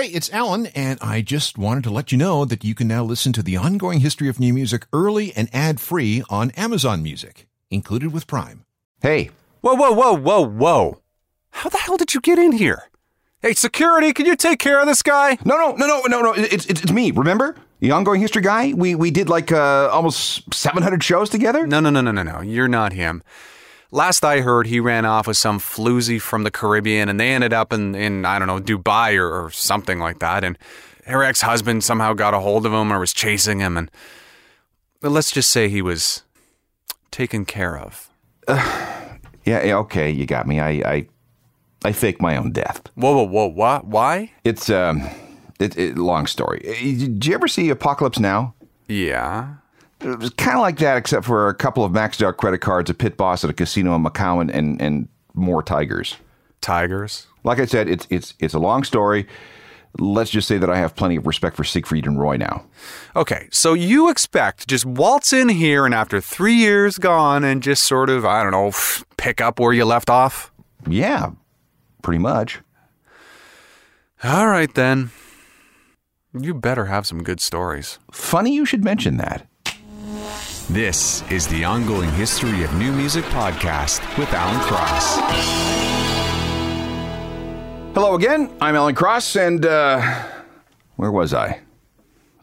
Hey, 0.00 0.06
it's 0.06 0.32
Alan, 0.32 0.64
and 0.68 0.98
I 1.02 1.20
just 1.20 1.58
wanted 1.58 1.84
to 1.84 1.90
let 1.90 2.10
you 2.10 2.16
know 2.16 2.46
that 2.46 2.64
you 2.64 2.74
can 2.74 2.88
now 2.88 3.04
listen 3.04 3.34
to 3.34 3.42
the 3.42 3.58
ongoing 3.58 4.00
history 4.00 4.30
of 4.30 4.40
new 4.40 4.54
music 4.54 4.86
early 4.94 5.30
and 5.36 5.50
ad 5.52 5.78
free 5.78 6.22
on 6.30 6.52
Amazon 6.52 7.02
Music, 7.02 7.46
included 7.70 8.10
with 8.10 8.26
Prime. 8.26 8.64
Hey, 9.02 9.28
Whoa, 9.60 9.74
whoa, 9.74 9.92
whoa, 9.92 10.16
whoa, 10.16 10.40
whoa. 10.40 11.02
How 11.50 11.68
the 11.68 11.76
hell 11.76 11.98
did 11.98 12.14
you 12.14 12.22
get 12.22 12.38
in 12.38 12.52
here? 12.52 12.84
Hey, 13.42 13.52
security, 13.52 14.14
can 14.14 14.24
you 14.24 14.36
take 14.36 14.58
care 14.58 14.80
of 14.80 14.86
this 14.86 15.02
guy? 15.02 15.36
no, 15.44 15.58
no, 15.58 15.72
no, 15.72 15.86
no, 15.86 16.06
no, 16.06 16.22
no. 16.22 16.32
It's 16.32 16.64
it's, 16.64 16.80
it's 16.80 16.92
me. 16.92 17.10
Remember 17.10 17.56
the 17.80 17.90
ongoing 17.90 18.22
history 18.22 18.40
guy? 18.40 18.72
We 18.72 18.94
we 18.94 19.10
did 19.10 19.28
like 19.28 19.52
uh, 19.52 19.90
almost 19.92 20.54
seven 20.54 20.82
hundred 20.82 21.04
shows 21.04 21.28
together. 21.28 21.66
No, 21.66 21.78
no, 21.78 21.90
no, 21.90 22.00
no, 22.00 22.10
no, 22.10 22.22
no. 22.22 22.40
You're 22.40 22.68
not 22.68 22.94
him. 22.94 23.22
Last 23.92 24.24
I 24.24 24.40
heard, 24.40 24.66
he 24.68 24.78
ran 24.78 25.04
off 25.04 25.26
with 25.26 25.36
some 25.36 25.58
floozy 25.58 26.20
from 26.20 26.44
the 26.44 26.50
Caribbean 26.50 27.08
and 27.08 27.18
they 27.18 27.30
ended 27.30 27.52
up 27.52 27.72
in, 27.72 27.94
in 27.94 28.24
I 28.24 28.38
don't 28.38 28.46
know, 28.48 28.60
Dubai 28.60 29.16
or, 29.18 29.46
or 29.46 29.50
something 29.50 29.98
like 29.98 30.20
that. 30.20 30.44
And 30.44 30.56
her 31.06 31.24
ex 31.24 31.40
husband 31.42 31.82
somehow 31.82 32.12
got 32.12 32.34
a 32.34 32.40
hold 32.40 32.66
of 32.66 32.72
him 32.72 32.92
or 32.92 33.00
was 33.00 33.12
chasing 33.12 33.58
him. 33.58 33.76
And 33.76 33.90
let's 35.02 35.32
just 35.32 35.50
say 35.50 35.68
he 35.68 35.82
was 35.82 36.22
taken 37.10 37.44
care 37.44 37.78
of. 37.78 38.10
Yeah, 39.46 39.64
yeah, 39.64 39.76
okay, 39.78 40.10
you 40.10 40.26
got 40.26 40.46
me. 40.46 40.60
I 40.60 40.68
I 40.68 41.06
I 41.82 41.92
faked 41.92 42.20
my 42.20 42.36
own 42.36 42.52
death. 42.52 42.82
Whoa, 42.94 43.16
whoa, 43.16 43.24
whoa, 43.24 43.46
what? 43.46 43.86
Why? 43.86 44.32
It's 44.44 44.68
um, 44.68 45.08
it, 45.58 45.76
it 45.78 45.96
long 45.96 46.26
story. 46.26 46.60
Uh, 46.68 46.74
Did 46.74 47.24
you 47.24 47.34
ever 47.34 47.48
see 47.48 47.70
Apocalypse 47.70 48.18
Now? 48.18 48.54
Yeah. 48.86 49.54
It 50.00 50.18
was 50.18 50.30
kind 50.30 50.56
of 50.56 50.62
like 50.62 50.78
that, 50.78 50.96
except 50.96 51.26
for 51.26 51.48
a 51.48 51.54
couple 51.54 51.84
of 51.84 51.92
maxed 51.92 52.24
out 52.24 52.36
credit 52.36 52.58
cards, 52.58 52.88
a 52.88 52.94
pit 52.94 53.16
boss 53.16 53.44
at 53.44 53.50
a 53.50 53.52
casino 53.52 53.94
in 53.94 54.02
Macau, 54.02 54.40
and 54.40 54.50
and, 54.50 54.80
and 54.80 55.08
more 55.34 55.62
tigers. 55.62 56.16
Tigers. 56.60 57.26
Like 57.44 57.58
I 57.58 57.66
said, 57.66 57.88
it's 57.88 58.06
it's 58.10 58.34
it's 58.38 58.54
a 58.54 58.58
long 58.58 58.84
story. 58.84 59.26
Let's 59.98 60.30
just 60.30 60.46
say 60.46 60.56
that 60.56 60.70
I 60.70 60.78
have 60.78 60.94
plenty 60.94 61.16
of 61.16 61.26
respect 61.26 61.56
for 61.56 61.64
Siegfried 61.64 62.06
and 62.06 62.18
Roy 62.18 62.36
now. 62.36 62.64
Okay, 63.16 63.48
so 63.50 63.74
you 63.74 64.08
expect 64.08 64.60
to 64.60 64.66
just 64.68 64.86
waltz 64.86 65.32
in 65.32 65.48
here 65.48 65.84
and 65.84 65.92
after 65.92 66.20
three 66.20 66.54
years 66.54 66.96
gone 66.96 67.42
and 67.42 67.60
just 67.60 67.82
sort 67.82 68.08
of, 68.08 68.24
I 68.24 68.44
don't 68.44 68.52
know, 68.52 68.70
pick 69.16 69.40
up 69.40 69.58
where 69.58 69.72
you 69.72 69.84
left 69.84 70.08
off? 70.08 70.52
Yeah, 70.88 71.32
pretty 72.02 72.20
much. 72.20 72.60
All 74.22 74.46
right 74.46 74.72
then. 74.72 75.10
You 76.38 76.54
better 76.54 76.84
have 76.84 77.04
some 77.06 77.24
good 77.24 77.40
stories. 77.40 77.98
Funny 78.12 78.54
you 78.54 78.64
should 78.64 78.84
mention 78.84 79.16
that. 79.16 79.48
This 80.68 81.22
is 81.30 81.48
the 81.48 81.64
ongoing 81.64 82.10
history 82.12 82.62
of 82.62 82.74
new 82.74 82.92
music 82.92 83.24
podcast 83.26 84.00
with 84.18 84.30
Alan 84.34 84.60
Cross. 84.60 85.16
Hello 87.94 88.14
again. 88.14 88.52
I'm 88.60 88.76
Alan 88.76 88.94
Cross, 88.94 89.36
and 89.36 89.64
uh, 89.64 90.00
where 90.96 91.10
was 91.10 91.32
I? 91.32 91.60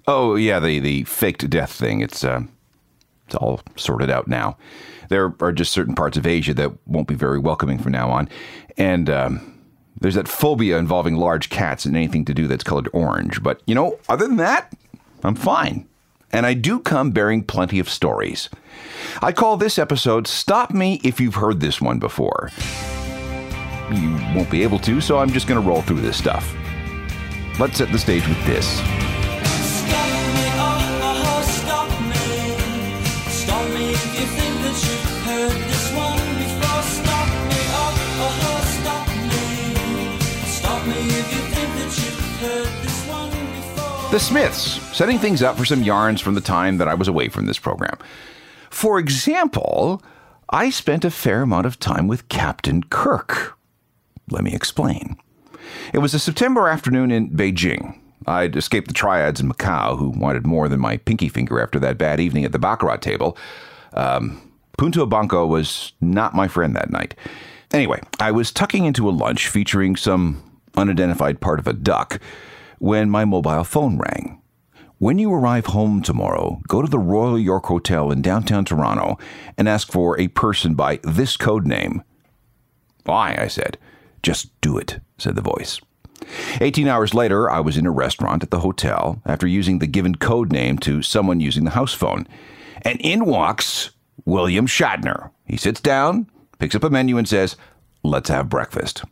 Oh 0.07 0.35
yeah, 0.35 0.59
the 0.59 0.79
the 0.79 1.03
faked 1.03 1.47
death 1.51 1.71
thing. 1.71 2.01
It's 2.01 2.23
uh, 2.23 2.41
it's 3.27 3.35
all 3.35 3.61
sorted 3.75 4.09
out 4.09 4.27
now. 4.27 4.57
There 5.09 5.35
are 5.39 5.51
just 5.51 5.71
certain 5.71 5.93
parts 5.93 6.17
of 6.17 6.25
Asia 6.25 6.55
that 6.55 6.71
won't 6.87 7.07
be 7.07 7.15
very 7.15 7.37
welcoming 7.37 7.77
from 7.77 7.91
now 7.91 8.09
on, 8.09 8.27
and 8.77 9.07
um, 9.07 9.59
there's 10.01 10.15
that 10.15 10.27
phobia 10.27 10.79
involving 10.79 11.15
large 11.15 11.49
cats 11.49 11.85
and 11.85 11.95
anything 11.95 12.25
to 12.25 12.33
do 12.33 12.47
that's 12.47 12.63
colored 12.63 12.89
orange. 12.91 13.43
But 13.43 13.61
you 13.67 13.75
know, 13.75 13.99
other 14.09 14.27
than 14.27 14.37
that, 14.37 14.75
I'm 15.23 15.35
fine. 15.35 15.87
And 16.31 16.45
I 16.45 16.53
do 16.53 16.79
come 16.79 17.11
bearing 17.11 17.43
plenty 17.43 17.79
of 17.79 17.89
stories. 17.89 18.49
I 19.21 19.31
call 19.31 19.57
this 19.57 19.79
episode 19.79 20.27
Stop 20.27 20.71
Me 20.71 20.99
If 21.03 21.19
You've 21.19 21.35
Heard 21.35 21.59
This 21.59 21.81
One 21.81 21.99
Before 21.99 22.49
you 23.91 24.15
won't 24.35 24.49
be 24.49 24.63
able 24.63 24.79
to, 24.79 25.01
so 25.01 25.17
I'm 25.17 25.31
just 25.31 25.47
going 25.47 25.61
to 25.61 25.67
roll 25.67 25.81
through 25.81 26.01
this 26.01 26.17
stuff. 26.17 26.53
Let's 27.59 27.77
set 27.77 27.91
the 27.91 27.99
stage 27.99 28.27
with 28.27 28.45
this. 28.45 28.81
The 44.09 44.19
Smiths, 44.19 44.81
setting 44.95 45.19
things 45.19 45.43
up 45.43 45.57
for 45.57 45.65
some 45.65 45.83
yarns 45.83 46.21
from 46.21 46.33
the 46.33 46.41
time 46.41 46.77
that 46.77 46.87
I 46.87 46.93
was 46.93 47.09
away 47.09 47.27
from 47.27 47.45
this 47.45 47.59
program. 47.59 47.97
For 48.69 48.99
example, 48.99 50.01
I 50.49 50.69
spent 50.69 51.03
a 51.03 51.11
fair 51.11 51.41
amount 51.41 51.65
of 51.65 51.77
time 51.77 52.07
with 52.07 52.29
Captain 52.29 52.83
Kirk. 52.83 53.57
Let 54.31 54.45
me 54.45 54.53
explain. 54.55 55.17
It 55.93 55.99
was 55.99 56.13
a 56.13 56.19
September 56.19 56.69
afternoon 56.69 57.11
in 57.11 57.31
Beijing. 57.31 57.99
I'd 58.25 58.55
escaped 58.55 58.87
the 58.87 58.93
triads 58.93 59.41
in 59.41 59.51
Macau, 59.51 59.99
who 59.99 60.11
wanted 60.11 60.47
more 60.47 60.69
than 60.69 60.79
my 60.79 60.97
pinky 60.97 61.27
finger 61.27 61.61
after 61.61 61.77
that 61.79 61.97
bad 61.97 62.21
evening 62.21 62.45
at 62.45 62.53
the 62.53 62.59
Baccarat 62.59 63.01
table. 63.01 63.37
Um, 63.91 64.41
Punto 64.77 65.05
Banco 65.05 65.45
was 65.45 65.91
not 65.99 66.33
my 66.33 66.47
friend 66.47 66.73
that 66.77 66.91
night. 66.91 67.13
Anyway, 67.73 68.01
I 68.21 68.31
was 68.31 68.53
tucking 68.53 68.85
into 68.85 69.09
a 69.09 69.11
lunch 69.11 69.49
featuring 69.49 69.97
some 69.97 70.41
unidentified 70.77 71.41
part 71.41 71.59
of 71.59 71.67
a 71.67 71.73
duck 71.73 72.21
when 72.79 73.09
my 73.09 73.25
mobile 73.25 73.63
phone 73.63 73.97
rang. 73.97 74.41
When 74.99 75.19
you 75.19 75.31
arrive 75.31 75.67
home 75.67 76.01
tomorrow, 76.01 76.59
go 76.67 76.81
to 76.81 76.89
the 76.89 76.97
Royal 76.97 77.37
York 77.37 77.67
Hotel 77.67 78.11
in 78.11 78.23
downtown 78.23 78.65
Toronto 78.65 79.19
and 79.55 79.69
ask 79.69 79.91
for 79.91 80.19
a 80.19 80.27
person 80.29 80.73
by 80.73 80.99
this 81.03 81.37
code 81.37 81.67
name. 81.67 82.01
Why? 83.05 83.37
I 83.39 83.47
said. 83.47 83.77
Just 84.23 84.59
do 84.59 84.77
it, 84.77 84.99
said 85.19 85.35
the 85.35 85.41
voice. 85.41 85.79
18 86.59 86.87
hours 86.87 87.13
later, 87.13 87.49
I 87.49 87.59
was 87.59 87.77
in 87.77 87.85
a 87.85 87.91
restaurant 87.91 88.41
at 88.41 88.49
the 88.49 88.61
hotel 88.61 89.21
after 89.25 89.45
using 89.45 89.79
the 89.79 89.87
given 89.87 90.15
code 90.15 90.51
name 90.51 90.79
to 90.79 91.03
someone 91.03 91.39
using 91.39 91.63
the 91.63 91.71
house 91.71 91.93
phone. 91.93 92.27
And 92.81 92.99
in 93.01 93.25
walks 93.25 93.91
William 94.25 94.65
Shatner. 94.67 95.31
He 95.45 95.57
sits 95.57 95.79
down, 95.79 96.29
picks 96.59 96.75
up 96.75 96.83
a 96.83 96.89
menu, 96.89 97.17
and 97.17 97.27
says, 97.27 97.55
Let's 98.03 98.29
have 98.29 98.49
breakfast. 98.49 99.03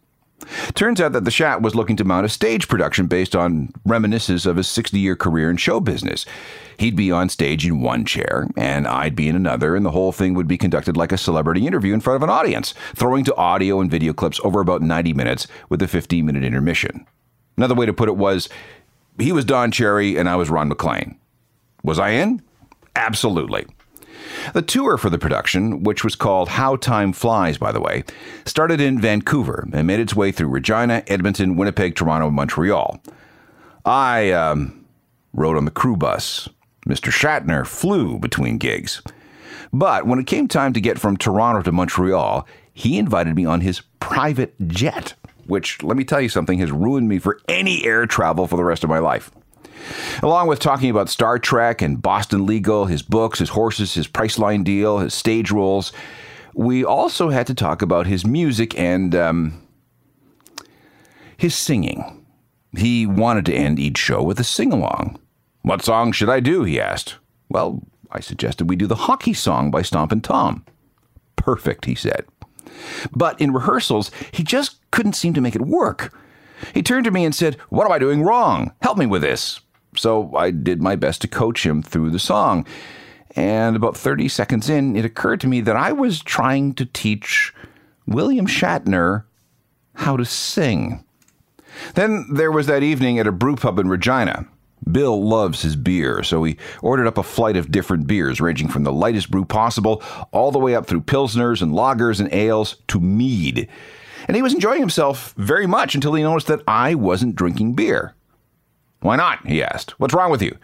Turns 0.73 1.01
out 1.01 1.13
that 1.13 1.25
the 1.25 1.31
Shat 1.31 1.61
was 1.61 1.75
looking 1.75 1.95
to 1.97 2.03
mount 2.03 2.25
a 2.25 2.29
stage 2.29 2.67
production 2.67 3.07
based 3.07 3.35
on 3.35 3.71
reminiscences 3.85 4.45
of 4.45 4.57
his 4.57 4.67
60 4.67 4.99
year 4.99 5.15
career 5.15 5.49
in 5.49 5.57
show 5.57 5.79
business. 5.79 6.25
He'd 6.77 6.95
be 6.95 7.11
on 7.11 7.29
stage 7.29 7.65
in 7.65 7.81
one 7.81 8.05
chair, 8.05 8.47
and 8.57 8.87
I'd 8.87 9.15
be 9.15 9.29
in 9.29 9.35
another, 9.35 9.75
and 9.75 9.85
the 9.85 9.91
whole 9.91 10.11
thing 10.11 10.33
would 10.33 10.47
be 10.47 10.57
conducted 10.57 10.97
like 10.97 11.11
a 11.11 11.17
celebrity 11.17 11.65
interview 11.65 11.93
in 11.93 12.01
front 12.01 12.17
of 12.17 12.23
an 12.23 12.29
audience, 12.29 12.73
throwing 12.95 13.23
to 13.25 13.35
audio 13.35 13.79
and 13.79 13.89
video 13.89 14.13
clips 14.13 14.39
over 14.43 14.59
about 14.59 14.81
90 14.81 15.13
minutes 15.13 15.47
with 15.69 15.81
a 15.81 15.87
15 15.87 16.25
minute 16.25 16.43
intermission. 16.43 17.05
Another 17.57 17.75
way 17.75 17.85
to 17.85 17.93
put 17.93 18.09
it 18.09 18.17
was 18.17 18.49
he 19.17 19.31
was 19.31 19.45
Don 19.45 19.71
Cherry, 19.71 20.17
and 20.17 20.27
I 20.27 20.35
was 20.35 20.49
Ron 20.49 20.67
MacLean. 20.67 21.17
Was 21.83 21.99
I 21.99 22.09
in? 22.09 22.41
Absolutely. 22.95 23.65
The 24.53 24.61
tour 24.61 24.97
for 24.97 25.09
the 25.09 25.17
production, 25.17 25.83
which 25.83 26.03
was 26.03 26.15
called 26.15 26.49
How 26.49 26.75
Time 26.75 27.13
Flies, 27.13 27.57
by 27.57 27.71
the 27.71 27.81
way, 27.81 28.03
started 28.45 28.79
in 28.79 28.99
Vancouver 28.99 29.67
and 29.73 29.87
made 29.87 29.99
its 29.99 30.15
way 30.15 30.31
through 30.31 30.49
Regina, 30.49 31.03
Edmonton, 31.07 31.55
Winnipeg, 31.55 31.95
Toronto, 31.95 32.27
and 32.27 32.35
Montreal. 32.35 33.01
I 33.85 34.31
um, 34.31 34.85
rode 35.33 35.57
on 35.57 35.65
the 35.65 35.71
crew 35.71 35.95
bus. 35.95 36.49
Mr. 36.87 37.11
Shatner 37.11 37.65
flew 37.65 38.19
between 38.19 38.57
gigs. 38.57 39.01
But 39.73 40.05
when 40.05 40.19
it 40.19 40.27
came 40.27 40.47
time 40.47 40.73
to 40.73 40.81
get 40.81 40.99
from 40.99 41.17
Toronto 41.17 41.61
to 41.63 41.71
Montreal, 41.71 42.47
he 42.73 42.97
invited 42.97 43.35
me 43.35 43.45
on 43.45 43.61
his 43.61 43.81
private 43.99 44.55
jet, 44.67 45.15
which, 45.47 45.81
let 45.83 45.97
me 45.97 46.03
tell 46.03 46.21
you 46.21 46.29
something, 46.29 46.59
has 46.59 46.71
ruined 46.71 47.09
me 47.09 47.19
for 47.19 47.39
any 47.47 47.85
air 47.85 48.05
travel 48.05 48.47
for 48.47 48.55
the 48.55 48.63
rest 48.63 48.83
of 48.83 48.89
my 48.89 48.99
life. 48.99 49.31
Along 50.23 50.47
with 50.47 50.59
talking 50.59 50.89
about 50.89 51.09
Star 51.09 51.37
Trek 51.39 51.81
and 51.81 52.01
Boston 52.01 52.45
Legal, 52.45 52.85
his 52.85 53.01
books, 53.01 53.39
his 53.39 53.49
horses, 53.49 53.93
his 53.93 54.07
Priceline 54.07 54.63
deal, 54.63 54.99
his 54.99 55.13
stage 55.13 55.51
roles, 55.51 55.91
we 56.53 56.85
also 56.85 57.29
had 57.29 57.47
to 57.47 57.53
talk 57.53 57.81
about 57.81 58.07
his 58.07 58.25
music 58.25 58.77
and 58.79 59.13
um, 59.13 59.61
his 61.37 61.53
singing. 61.53 62.25
He 62.77 63.05
wanted 63.05 63.45
to 63.47 63.53
end 63.53 63.79
each 63.79 63.97
show 63.97 64.23
with 64.23 64.39
a 64.39 64.43
sing 64.43 64.71
along. 64.71 65.19
What 65.61 65.83
song 65.83 66.11
should 66.11 66.29
I 66.29 66.39
do? 66.39 66.63
he 66.63 66.79
asked. 66.79 67.17
Well, 67.49 67.83
I 68.11 68.19
suggested 68.19 68.69
we 68.69 68.75
do 68.75 68.87
the 68.87 68.95
hockey 68.95 69.33
song 69.33 69.71
by 69.71 69.81
Stompin' 69.81 70.21
Tom. 70.21 70.65
Perfect, 71.35 71.85
he 71.85 71.95
said. 71.95 72.25
But 73.11 73.39
in 73.39 73.53
rehearsals, 73.53 74.11
he 74.31 74.43
just 74.43 74.79
couldn't 74.91 75.13
seem 75.13 75.33
to 75.33 75.41
make 75.41 75.55
it 75.55 75.61
work. 75.61 76.13
He 76.73 76.81
turned 76.81 77.05
to 77.05 77.11
me 77.11 77.25
and 77.25 77.35
said, 77.35 77.55
What 77.69 77.85
am 77.85 77.91
I 77.91 77.99
doing 77.99 78.23
wrong? 78.23 78.73
Help 78.81 78.97
me 78.97 79.05
with 79.05 79.21
this. 79.21 79.59
So 79.97 80.35
I 80.35 80.51
did 80.51 80.81
my 80.81 80.95
best 80.95 81.21
to 81.21 81.27
coach 81.27 81.65
him 81.65 81.81
through 81.81 82.11
the 82.11 82.19
song. 82.19 82.65
And 83.35 83.75
about 83.75 83.97
30 83.97 84.27
seconds 84.29 84.69
in, 84.69 84.95
it 84.95 85.05
occurred 85.05 85.41
to 85.41 85.47
me 85.47 85.61
that 85.61 85.75
I 85.75 85.91
was 85.91 86.21
trying 86.21 86.73
to 86.75 86.85
teach 86.85 87.53
William 88.07 88.47
Shatner 88.47 89.25
how 89.95 90.15
to 90.15 90.25
sing. 90.25 91.03
Then 91.95 92.27
there 92.31 92.51
was 92.51 92.67
that 92.67 92.83
evening 92.83 93.19
at 93.19 93.27
a 93.27 93.31
brew 93.31 93.55
pub 93.55 93.79
in 93.79 93.89
Regina. 93.89 94.47
Bill 94.89 95.27
loves 95.27 95.63
his 95.63 95.75
beer, 95.75 96.21
so 96.21 96.43
he 96.43 96.57
ordered 96.81 97.07
up 97.07 97.17
a 97.17 97.23
flight 97.23 97.57
of 97.57 97.71
different 97.71 98.07
beers, 98.07 98.39
ranging 98.39 98.67
from 98.67 98.83
the 98.83 98.93
lightest 98.93 99.31
brew 99.31 99.43
possible 99.43 100.01
all 100.31 100.51
the 100.51 100.59
way 100.59 100.75
up 100.75 100.85
through 100.85 101.01
pilsners 101.01 101.61
and 101.61 101.71
lagers 101.71 102.19
and 102.19 102.31
ales 102.31 102.77
to 102.87 102.99
mead. 102.99 103.67
And 104.27 104.35
he 104.35 104.43
was 104.43 104.53
enjoying 104.53 104.79
himself 104.79 105.33
very 105.37 105.65
much 105.65 105.95
until 105.95 106.13
he 106.13 106.23
noticed 106.23 106.47
that 106.47 106.63
I 106.67 106.95
wasn't 106.95 107.35
drinking 107.35 107.73
beer. 107.73 108.13
Why 109.05 109.17
not? 109.17 109.45
he 109.45 109.61
asked. 109.61 109.99
What's 109.99 110.15
wrong 110.15 110.31
with 110.31 110.41
you? 110.41 110.57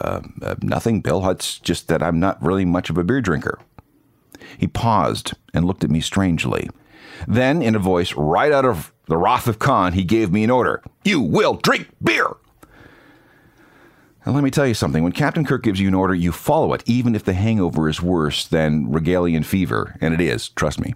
Uh, 0.00 0.22
uh, 0.40 0.54
nothing, 0.62 1.02
Bill. 1.02 1.28
It's 1.28 1.58
just 1.58 1.88
that 1.88 2.02
I'm 2.02 2.18
not 2.18 2.42
really 2.42 2.64
much 2.64 2.88
of 2.88 2.96
a 2.96 3.04
beer 3.04 3.20
drinker. 3.20 3.58
He 4.56 4.66
paused 4.66 5.34
and 5.52 5.66
looked 5.66 5.84
at 5.84 5.90
me 5.90 6.00
strangely. 6.00 6.70
Then, 7.28 7.60
in 7.60 7.74
a 7.74 7.78
voice 7.78 8.14
right 8.14 8.50
out 8.50 8.64
of 8.64 8.94
the 9.08 9.18
Wrath 9.18 9.46
of 9.46 9.58
Khan, 9.58 9.92
he 9.92 10.04
gave 10.04 10.32
me 10.32 10.42
an 10.42 10.50
order 10.50 10.82
You 11.04 11.20
will 11.20 11.54
drink 11.54 11.88
beer! 12.02 12.28
And 14.24 14.34
let 14.34 14.42
me 14.42 14.50
tell 14.50 14.66
you 14.66 14.74
something 14.74 15.02
when 15.02 15.12
Captain 15.12 15.44
Kirk 15.44 15.62
gives 15.62 15.78
you 15.78 15.88
an 15.88 15.94
order, 15.94 16.14
you 16.14 16.32
follow 16.32 16.72
it, 16.72 16.82
even 16.86 17.14
if 17.14 17.24
the 17.24 17.34
hangover 17.34 17.90
is 17.90 18.02
worse 18.02 18.46
than 18.46 18.86
Rigelian 18.86 19.44
fever. 19.44 19.96
And 20.00 20.14
it 20.14 20.20
is, 20.22 20.48
trust 20.48 20.80
me. 20.80 20.94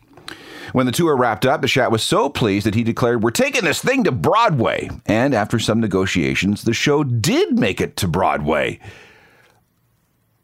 When 0.73 0.87
the 0.87 0.93
tour 0.93 1.17
wrapped 1.17 1.47
up, 1.47 1.63
the 1.63 1.69
Shat 1.69 1.91
was 1.91 2.03
so 2.03 2.29
pleased 2.29 2.67
that 2.67 2.75
he 2.75 2.85
declared, 2.85 3.23
We're 3.23 3.31
taking 3.31 3.65
this 3.65 3.83
thing 3.83 4.05
to 4.05 4.13
Broadway. 4.13 4.91
And 5.07 5.35
after 5.35 5.59
some 5.59 5.81
negotiations, 5.81 6.63
the 6.63 6.75
show 6.75 7.05
did 7.05 7.59
make 7.59 7.81
it 7.81 7.97
to 7.99 8.09
Broadway. 8.09 8.79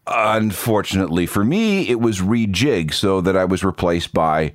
Unfortunately 0.07 1.27
for 1.27 1.45
me, 1.45 1.89
it 1.89 2.01
was 2.01 2.21
rejigged 2.21 2.95
so 2.95 3.21
that 3.21 3.37
I 3.37 3.45
was 3.45 3.65
replaced 3.65 4.13
by 4.13 4.53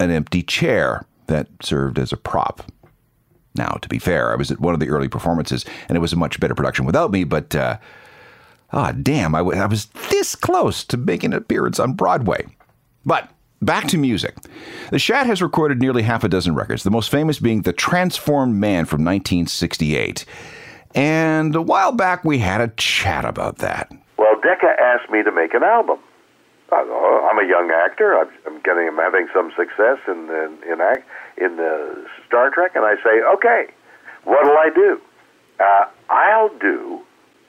an 0.00 0.10
empty 0.10 0.42
chair 0.42 1.04
that 1.26 1.48
served 1.62 1.98
as 1.98 2.12
a 2.12 2.16
prop. 2.16 2.70
Now, 3.54 3.78
to 3.82 3.88
be 3.88 3.98
fair, 3.98 4.32
I 4.32 4.36
was 4.36 4.50
at 4.50 4.60
one 4.60 4.74
of 4.74 4.80
the 4.80 4.88
early 4.88 5.08
performances, 5.08 5.64
and 5.88 5.96
it 5.96 6.00
was 6.00 6.12
a 6.12 6.16
much 6.16 6.38
better 6.38 6.54
production 6.54 6.84
without 6.84 7.10
me, 7.10 7.24
but, 7.24 7.54
uh, 7.54 7.78
ah, 8.72 8.92
damn, 8.92 9.34
I, 9.34 9.38
w- 9.38 9.60
I 9.60 9.66
was 9.66 9.86
this 10.10 10.36
close 10.36 10.84
to 10.84 10.96
making 10.96 11.32
an 11.32 11.38
appearance 11.38 11.80
on 11.80 11.94
Broadway. 11.94 12.46
But 13.04 13.28
back 13.60 13.86
to 13.88 13.98
music. 13.98 14.36
The 14.90 14.98
Shat 14.98 15.26
has 15.26 15.42
recorded 15.42 15.80
nearly 15.80 16.02
half 16.02 16.24
a 16.24 16.28
dozen 16.28 16.54
records, 16.54 16.82
the 16.82 16.90
most 16.90 17.10
famous 17.10 17.38
being 17.38 17.62
The 17.62 17.72
Transformed 17.72 18.56
Man 18.56 18.84
from 18.84 19.04
1968. 19.04 20.24
And 20.94 21.54
a 21.54 21.62
while 21.62 21.92
back, 21.92 22.24
we 22.24 22.38
had 22.38 22.60
a 22.60 22.68
chat 22.68 23.24
about 23.24 23.58
that. 23.58 23.92
Well, 24.16 24.40
Decca 24.40 24.76
asked 24.80 25.10
me 25.10 25.22
to 25.22 25.30
make 25.30 25.54
an 25.54 25.62
album. 25.62 25.98
Go, 26.70 27.28
I'm 27.30 27.38
a 27.38 27.48
young 27.48 27.70
actor. 27.70 28.18
I'm, 28.18 28.60
getting, 28.62 28.88
I'm 28.88 28.96
having 28.96 29.28
some 29.32 29.50
success 29.56 29.98
in 30.06 30.28
in 30.28 30.58
in, 30.70 30.80
act, 30.80 31.06
in 31.38 31.56
the 31.56 32.06
Star 32.26 32.50
Trek, 32.50 32.72
and 32.74 32.84
I 32.84 32.96
say, 32.96 33.22
okay, 33.34 33.68
what'll 34.24 34.56
I 34.56 34.70
do? 34.74 35.00
Uh, 35.60 35.86
I'll 36.10 36.50
do 36.58 37.00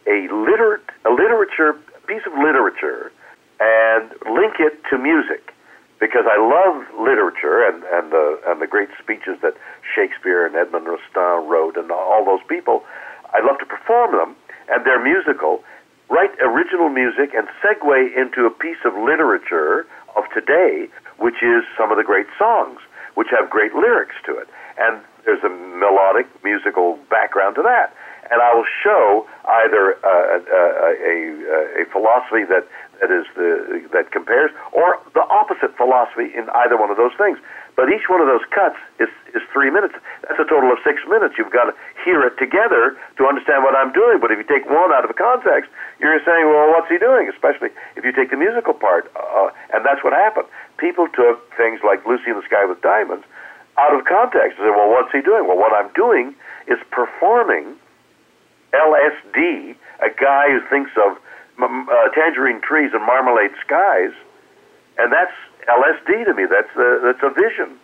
a 0.08 0.28
liter 0.32 0.82
a 1.06 1.12
literature 1.12 1.74
piece 2.08 2.22
of 2.26 2.34
literature 2.34 3.12
and 3.60 4.10
link 4.34 4.56
it 4.60 4.82
to 4.90 4.98
music 4.98 5.54
because 6.00 6.24
I 6.25 6.40
love 6.40 6.88
literature 7.00 7.63
and 7.68 7.84
and 7.92 8.12
the 8.12 8.40
and 8.48 8.62
the 8.62 8.68
great 8.68 8.90
speeches 9.01 9.38
that 9.44 9.56
Shakespeare 9.84 10.46
and 10.46 10.56
Edmund 10.56 10.88
Rostand 10.88 11.50
wrote 11.50 11.75
and 11.78 11.92
all 11.92 12.25
those 12.25 12.44
people. 12.48 12.84
I 13.34 13.46
love 13.46 13.60
to 13.60 13.66
perform 13.66 14.16
them, 14.16 14.36
and 14.69 14.86
they're 14.86 15.04
musical. 15.04 15.63
Write 16.10 16.31
original 16.42 16.90
music 16.90 17.36
and 17.38 17.48
segue 17.62 18.18
into 18.18 18.48
a 18.48 18.50
piece 18.50 18.81
of 18.84 18.98
literature 18.98 19.86
of 20.18 20.24
today, 20.34 20.90
which 21.19 21.44
is 21.44 21.62
some 21.78 21.92
of 21.92 21.98
the 21.98 22.04
great 22.04 22.25
songs, 22.40 22.80
which 23.13 23.28
have 23.30 23.50
great 23.50 23.75
lyrics 23.75 24.16
to 24.25 24.34
it, 24.36 24.50
and 24.80 25.04
there's 25.25 25.44
a 25.44 25.50
melodic 25.50 26.25
musical 26.44 26.98
background 27.12 27.56
to 27.56 27.62
that. 27.62 27.94
And 28.31 28.42
I 28.42 28.54
will 28.54 28.70
show 28.84 29.28
either 29.46 29.98
uh, 30.06 30.38
a, 30.38 30.64
a, 31.02 31.81
a 31.81 31.86
philosophy 31.92 32.46
that 32.46 32.68
that 33.02 33.12
is 33.16 33.26
the 33.36 33.88
that 33.96 34.12
compares, 34.12 34.52
or 34.72 35.00
the 35.16 35.24
opposite 35.31 35.76
philosophy 35.78 36.36
in 36.36 36.50
either 36.52 36.76
one 36.76 36.92
of 36.92 36.98
those 36.98 37.16
things. 37.18 37.40
But 37.80 37.88
each 37.96 38.12
one 38.12 38.20
of 38.20 38.28
those 38.28 38.44
cuts 38.52 38.76
is 39.00 39.08
is 39.34 39.42
three 39.56 39.72
minutes. 39.72 39.96
That's 40.28 40.40
a 40.40 40.44
total 40.44 40.70
of 40.72 40.80
six 40.84 41.00
minutes. 41.08 41.40
You've 41.40 41.54
got 41.54 41.72
to 41.72 41.74
hear 42.04 42.22
it 42.28 42.36
together 42.38 43.00
to 43.18 43.22
understand 43.26 43.64
what 43.64 43.74
I'm 43.74 43.96
doing. 43.96 44.20
But 44.20 44.36
if 44.36 44.38
you 44.38 44.44
take 44.44 44.68
one 44.68 44.92
out 44.92 45.08
of 45.08 45.16
context, 45.16 45.72
you're 46.04 46.20
saying, 46.28 46.44
well, 46.52 46.70
what's 46.76 46.92
he 46.92 47.00
doing? 47.00 47.31
Especially 47.31 47.72
if 47.96 48.04
you 48.04 48.12
take 48.12 48.36
the 48.36 48.38
musical 48.38 48.74
part, 48.76 49.10
uh, 49.16 49.50
and 49.72 49.86
that's 49.86 50.04
what 50.04 50.12
happened. 50.12 50.52
People 50.78 51.08
took 51.08 51.40
things 51.56 51.80
like 51.88 52.06
Lucy 52.06 52.30
in 52.30 52.36
the 52.36 52.46
Sky 52.46 52.66
with 52.68 52.81
Diamonds 52.84 53.24
out 53.80 53.96
of 53.96 54.04
context 54.04 54.60
and 54.60 54.68
said, 54.68 54.76
well, 54.76 54.92
what's 54.92 55.12
he 55.16 55.22
doing? 55.24 55.48
Well, 55.48 55.58
what 55.58 55.72
I'm 55.72 55.88
doing 55.96 56.36
is 56.68 56.78
performing 56.92 57.80
LSD, 58.74 59.75
a 60.00 60.10
guy 60.10 60.50
who 60.50 60.62
thinks 60.69 60.92
of 60.98 61.18
uh, 61.62 62.10
tangerine 62.13 62.62
trees 62.62 62.92
and 62.94 63.04
marmalade 63.06 63.51
skies, 63.66 64.12
and 64.98 65.12
that's 65.12 65.33
LSD 65.68 66.25
to 66.25 66.33
me. 66.33 66.45
That's 66.50 66.71
a, 66.75 67.00
that's 67.04 67.24
a 67.24 67.33
vision, 67.33 67.77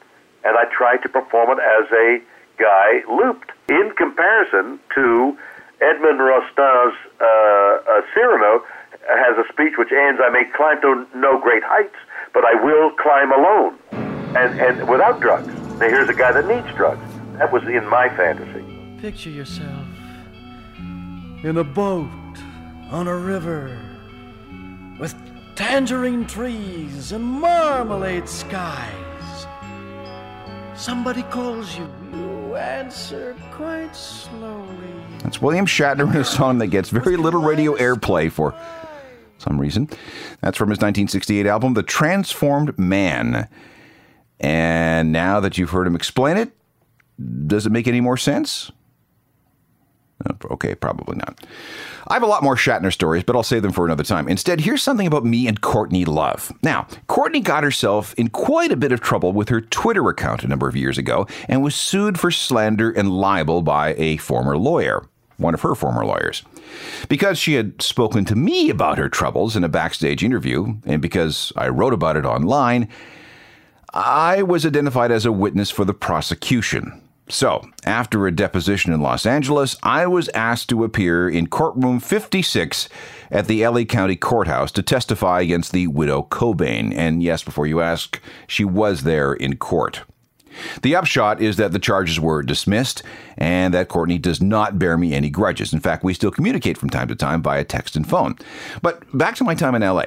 and 0.43 0.57
I 0.57 0.65
try 0.71 0.97
to 0.97 1.09
perform 1.09 1.57
it 1.57 1.61
as 1.61 1.91
a 1.91 2.19
guy 2.57 3.01
looped. 3.09 3.51
In 3.69 3.91
comparison 3.97 4.79
to 4.95 5.37
Edmund 5.81 6.19
Rostand's 6.19 6.95
uh, 7.19 7.25
uh, 7.25 8.01
Cyrano, 8.13 8.63
has 9.07 9.37
a 9.37 9.51
speech 9.51 9.73
which 9.77 9.91
ends, 9.91 10.21
"I 10.23 10.29
may 10.29 10.45
climb 10.55 10.81
to 10.81 11.05
no 11.15 11.39
great 11.39 11.63
heights, 11.63 11.97
but 12.33 12.43
I 12.45 12.53
will 12.63 12.91
climb 12.91 13.31
alone, 13.31 13.77
and 13.91 14.59
and 14.59 14.87
without 14.87 15.19
drugs." 15.19 15.47
Now 15.79 15.89
here's 15.89 16.09
a 16.09 16.13
guy 16.13 16.31
that 16.31 16.47
needs 16.47 16.73
drugs. 16.77 17.01
That 17.37 17.51
was 17.51 17.63
in 17.63 17.85
my 17.89 18.07
fantasy. 18.09 18.63
Picture 19.01 19.29
yourself 19.29 19.94
in 21.45 21.57
a 21.57 21.63
boat 21.63 22.09
on 22.89 23.07
a 23.07 23.15
river 23.15 23.77
with 24.99 25.13
tangerine 25.55 26.25
trees 26.25 27.11
and 27.11 27.23
marmalade 27.23 28.27
skies. 28.27 29.45
Somebody 30.75 31.21
calls 31.21 31.77
you. 31.77 31.87
You 32.11 32.55
answer 32.55 33.35
quite 33.51 33.95
slowly. 33.95 34.65
That's 35.19 35.39
William 35.39 35.67
Shatner 35.67 36.11
in 36.11 36.19
a 36.19 36.23
song 36.25 36.57
that 36.57 36.67
gets 36.67 36.89
very 36.89 37.15
little 37.15 37.43
radio 37.43 37.75
airplay 37.75 38.31
for 38.31 38.55
some 39.37 39.61
reason. 39.61 39.87
That's 40.41 40.57
from 40.57 40.69
his 40.69 40.77
1968 40.77 41.45
album, 41.45 41.75
The 41.75 41.83
Transformed 41.83 42.79
Man. 42.79 43.47
And 44.39 45.11
now 45.11 45.39
that 45.41 45.59
you've 45.59 45.69
heard 45.69 45.85
him 45.85 45.95
explain 45.95 46.37
it, 46.37 46.51
does 47.45 47.67
it 47.67 47.71
make 47.71 47.87
any 47.87 48.01
more 48.01 48.17
sense? 48.17 48.71
Uh, 50.23 50.33
Okay, 50.51 50.75
probably 50.75 51.15
not. 51.15 51.45
I 52.07 52.13
have 52.13 52.23
a 52.23 52.27
lot 52.27 52.43
more 52.43 52.55
Shatner 52.55 52.93
stories, 52.93 53.23
but 53.23 53.35
I'll 53.35 53.43
save 53.43 53.63
them 53.63 53.71
for 53.71 53.85
another 53.85 54.03
time. 54.03 54.27
Instead, 54.27 54.61
here's 54.61 54.83
something 54.83 55.07
about 55.07 55.25
me 55.25 55.47
and 55.47 55.59
Courtney 55.59 56.05
Love. 56.05 56.51
Now, 56.61 56.87
Courtney 57.07 57.39
got 57.39 57.63
herself 57.63 58.13
in 58.13 58.29
quite 58.29 58.71
a 58.71 58.77
bit 58.77 58.91
of 58.91 59.01
trouble 59.01 59.33
with 59.33 59.49
her 59.49 59.59
Twitter 59.59 60.07
account 60.07 60.43
a 60.43 60.47
number 60.47 60.67
of 60.69 60.75
years 60.75 60.97
ago 60.99 61.27
and 61.49 61.63
was 61.63 61.75
sued 61.75 62.19
for 62.19 62.29
slander 62.29 62.91
and 62.91 63.11
libel 63.11 63.63
by 63.63 63.95
a 63.97 64.17
former 64.17 64.55
lawyer, 64.55 65.07
one 65.37 65.55
of 65.55 65.61
her 65.61 65.73
former 65.73 66.05
lawyers. 66.05 66.43
Because 67.09 67.39
she 67.39 67.55
had 67.55 67.81
spoken 67.81 68.23
to 68.25 68.35
me 68.35 68.69
about 68.69 68.99
her 68.99 69.09
troubles 69.09 69.55
in 69.55 69.63
a 69.63 69.69
backstage 69.69 70.23
interview, 70.23 70.75
and 70.85 71.01
because 71.01 71.51
I 71.55 71.69
wrote 71.69 71.93
about 71.93 72.17
it 72.17 72.25
online, 72.25 72.87
I 73.93 74.43
was 74.43 74.65
identified 74.65 75.11
as 75.11 75.25
a 75.25 75.31
witness 75.31 75.71
for 75.71 75.85
the 75.85 75.93
prosecution. 75.93 77.01
So, 77.27 77.67
after 77.83 78.27
a 78.27 78.35
deposition 78.35 78.93
in 78.93 79.01
Los 79.01 79.25
Angeles, 79.25 79.75
I 79.81 80.05
was 80.05 80.29
asked 80.29 80.69
to 80.69 80.83
appear 80.83 81.27
in 81.27 81.47
courtroom 81.47 81.99
56 81.99 82.87
at 83.31 83.47
the 83.47 83.67
LA 83.67 83.83
County 83.83 84.15
Courthouse 84.15 84.71
to 84.73 84.83
testify 84.83 85.41
against 85.41 85.71
the 85.71 85.87
widow 85.87 86.21
Cobain. 86.29 86.93
And 86.93 87.23
yes, 87.23 87.41
before 87.41 87.65
you 87.65 87.81
ask, 87.81 88.21
she 88.45 88.63
was 88.63 89.03
there 89.03 89.33
in 89.33 89.57
court. 89.57 90.03
The 90.81 90.95
upshot 90.95 91.41
is 91.41 91.57
that 91.57 91.71
the 91.71 91.79
charges 91.79 92.19
were 92.19 92.43
dismissed 92.43 93.03
and 93.37 93.73
that 93.73 93.89
Courtney 93.89 94.17
does 94.17 94.41
not 94.41 94.79
bear 94.79 94.97
me 94.97 95.13
any 95.13 95.29
grudges. 95.29 95.73
In 95.73 95.79
fact, 95.79 96.03
we 96.03 96.13
still 96.13 96.31
communicate 96.31 96.77
from 96.77 96.89
time 96.89 97.07
to 97.07 97.15
time 97.15 97.41
via 97.41 97.63
text 97.63 97.95
and 97.95 98.07
phone. 98.07 98.37
But 98.81 99.03
back 99.17 99.35
to 99.35 99.43
my 99.43 99.55
time 99.55 99.75
in 99.75 99.81
LA. 99.81 100.05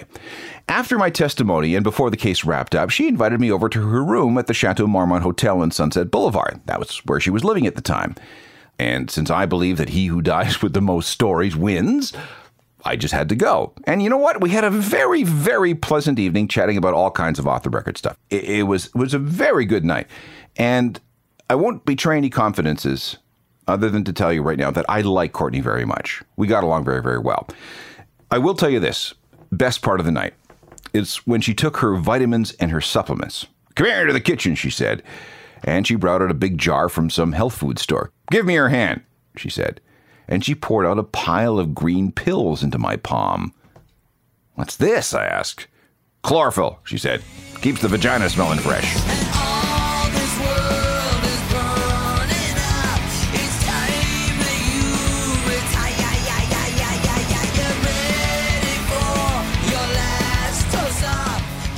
After 0.69 0.99
my 0.99 1.11
testimony 1.11 1.75
and 1.75 1.85
before 1.85 2.11
the 2.11 2.17
case 2.17 2.45
wrapped 2.45 2.75
up, 2.75 2.91
she 2.91 3.09
invited 3.09 3.41
me 3.41 3.51
over 3.51 3.69
to 3.69 3.89
her 3.89 4.05
room 4.05 4.37
at 4.37 4.47
the 4.47 4.55
Chateau 4.55 4.87
Marmont 4.87 5.23
Hotel 5.23 5.63
in 5.63 5.71
Sunset 5.71 6.11
Boulevard. 6.11 6.61
That 6.67 6.79
was 6.79 6.99
where 7.07 7.21
she 7.21 7.31
was 7.31 7.45
living 7.45 7.67
at 7.67 7.75
the 7.75 7.83
time. 7.83 8.15
And 8.79 9.11
since 9.11 9.31
I 9.31 9.47
believe 9.47 9.77
that 9.79 9.91
he 9.91 10.07
who 10.07 10.23
dies 10.23 10.63
with 10.63 10.75
the 10.75 10.81
most 10.81 11.09
stories 11.09 11.57
wins, 11.57 12.13
I 12.85 12.97
just 12.97 13.13
had 13.13 13.29
to 13.31 13.37
go. 13.37 13.73
And 13.85 14.03
you 14.03 14.09
know 14.09 14.17
what? 14.19 14.41
We 14.41 14.51
had 14.51 14.65
a 14.65 14.71
very, 14.71 15.25
very 15.25 15.75
pleasant 15.75 16.19
evening 16.19 16.49
chatting 16.49 16.77
about 16.77 16.95
all 16.95 17.11
kinds 17.11 17.39
of 17.39 17.47
off 17.49 17.63
the 17.63 17.71
record 17.71 17.99
stuff. 17.99 18.17
It, 18.31 18.45
it 18.45 18.63
was 18.65 18.87
it 18.87 18.95
was 18.95 19.15
a 19.15 19.19
very 19.19 19.65
good 19.65 19.85
night. 19.85 20.07
And 20.59 21.01
I 21.49 21.55
won't 21.55 21.87
betray 21.87 22.17
any 22.17 22.29
confidences 22.29 23.17
other 23.67 23.89
than 23.89 24.05
to 24.05 24.13
tell 24.13 24.33
you 24.33 24.43
right 24.43 24.59
now 24.59 24.71
that 24.71 24.85
I 24.89 25.03
like 25.03 25.33
Courtney 25.33 25.61
very 25.61 25.85
much. 25.85 26.23
We 26.37 26.47
got 26.47 26.65
along 26.65 26.85
very, 26.85 27.03
very 27.03 27.19
well. 27.19 27.49
I 28.31 28.39
will 28.39 28.55
tell 28.55 28.69
you 28.69 28.81
this 28.81 29.15
best 29.53 29.81
part 29.81 30.01
of 30.01 30.07
the 30.07 30.13
night 30.13 30.35
is 30.93 31.17
when 31.19 31.41
she 31.41 31.55
took 31.55 31.79
her 31.79 31.97
vitamins 31.97 32.53
and 32.53 32.71
her 32.71 32.81
supplements. 32.81 33.47
Come 33.75 33.87
here 33.87 34.07
to 34.07 34.13
the 34.13 34.21
kitchen, 34.21 34.55
she 34.55 34.71
said. 34.71 35.03
And 35.65 35.87
she 35.87 35.95
brought 35.95 36.23
out 36.23 36.31
a 36.31 36.35
big 36.35 36.59
jar 36.59 36.89
from 36.89 37.11
some 37.11 37.33
health 37.33 37.55
food 37.55 37.79
store. 37.79 38.11
Give 38.31 38.47
me 38.47 38.55
your 38.55 38.69
hand, 38.69 39.03
she 39.37 39.51
said. 39.51 39.81
And 40.29 40.45
she 40.45 40.55
poured 40.55 40.87
out 40.87 40.99
a 40.99 41.05
pile 41.05 41.59
of 41.59 41.75
green 41.75 42.13
pills 42.13 42.63
into 42.63 42.79
my 42.79 42.97
palm. 42.97 43.55
What's 44.55 44.77
this? 44.77 45.15
I 45.15 45.25
asked. 45.27 45.67
Chlorophyll, 46.23 46.81
she 46.85 46.99
said. 46.99 47.23
Keeps 47.61 47.81
the 47.81 47.89
vagina 47.89 48.29
smelling 48.29 48.59
fresh. 48.59 49.38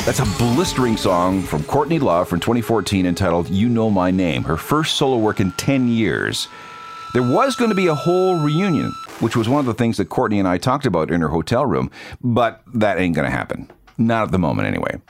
That's 0.06 0.18
a 0.18 0.38
blistering 0.38 0.96
song 0.96 1.42
from 1.42 1.62
Courtney 1.64 1.98
Love 1.98 2.26
from 2.26 2.40
2014 2.40 3.04
entitled 3.04 3.50
You 3.50 3.68
Know 3.68 3.90
My 3.90 4.10
Name, 4.10 4.42
her 4.44 4.56
first 4.56 4.96
solo 4.96 5.18
work 5.18 5.40
in 5.40 5.52
10 5.52 5.88
years. 5.88 6.48
There 7.12 7.22
was 7.22 7.54
going 7.54 7.68
to 7.68 7.76
be 7.76 7.86
a 7.86 7.94
whole 7.94 8.36
reunion, 8.40 8.92
which 9.20 9.36
was 9.36 9.48
one 9.48 9.60
of 9.60 9.66
the 9.66 9.74
things 9.74 9.98
that 9.98 10.06
Courtney 10.06 10.38
and 10.38 10.48
I 10.48 10.56
talked 10.56 10.86
about 10.86 11.10
in 11.10 11.20
her 11.20 11.28
hotel 11.28 11.66
room, 11.66 11.90
but 12.22 12.62
that 12.74 12.98
ain't 12.98 13.14
going 13.14 13.26
to 13.26 13.30
happen. 13.30 13.70
Not 13.98 14.24
at 14.24 14.32
the 14.32 14.38
moment, 14.38 14.66
anyway. 14.66 15.00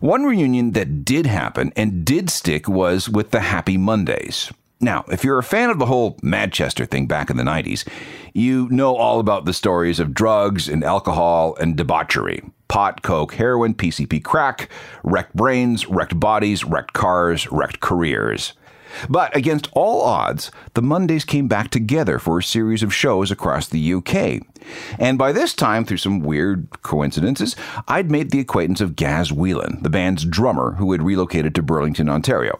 One 0.00 0.24
reunion 0.24 0.72
that 0.72 1.04
did 1.04 1.26
happen 1.26 1.72
and 1.76 2.04
did 2.04 2.28
stick 2.28 2.68
was 2.68 3.08
with 3.08 3.30
the 3.30 3.40
Happy 3.40 3.76
Mondays. 3.76 4.52
Now, 4.82 5.04
if 5.12 5.22
you're 5.22 5.38
a 5.38 5.44
fan 5.44 5.70
of 5.70 5.78
the 5.78 5.86
whole 5.86 6.18
Manchester 6.22 6.84
thing 6.84 7.06
back 7.06 7.30
in 7.30 7.36
the 7.36 7.44
90s, 7.44 7.88
you 8.34 8.68
know 8.68 8.96
all 8.96 9.20
about 9.20 9.44
the 9.44 9.52
stories 9.52 10.00
of 10.00 10.12
drugs 10.12 10.68
and 10.68 10.82
alcohol 10.82 11.56
and 11.60 11.76
debauchery 11.76 12.42
pot, 12.66 13.02
coke, 13.02 13.34
heroin, 13.34 13.74
PCP 13.74 14.24
crack, 14.24 14.70
wrecked 15.04 15.36
brains, 15.36 15.86
wrecked 15.88 16.18
bodies, 16.18 16.64
wrecked 16.64 16.94
cars, 16.94 17.50
wrecked 17.52 17.80
careers. 17.80 18.54
But 19.10 19.36
against 19.36 19.68
all 19.72 20.00
odds, 20.02 20.50
the 20.72 20.80
Mondays 20.80 21.26
came 21.26 21.48
back 21.48 21.70
together 21.70 22.18
for 22.18 22.38
a 22.38 22.42
series 22.42 22.82
of 22.82 22.94
shows 22.94 23.30
across 23.30 23.68
the 23.68 23.94
UK. 23.94 24.40
And 24.98 25.18
by 25.18 25.32
this 25.32 25.52
time, 25.54 25.84
through 25.84 25.98
some 25.98 26.20
weird 26.20 26.68
coincidences, 26.82 27.56
I'd 27.88 28.10
made 28.10 28.30
the 28.30 28.40
acquaintance 28.40 28.80
of 28.80 28.96
Gaz 28.96 29.30
Whelan, 29.30 29.82
the 29.82 29.90
band's 29.90 30.24
drummer 30.24 30.72
who 30.72 30.92
had 30.92 31.02
relocated 31.02 31.54
to 31.54 31.62
Burlington, 31.62 32.08
Ontario. 32.08 32.58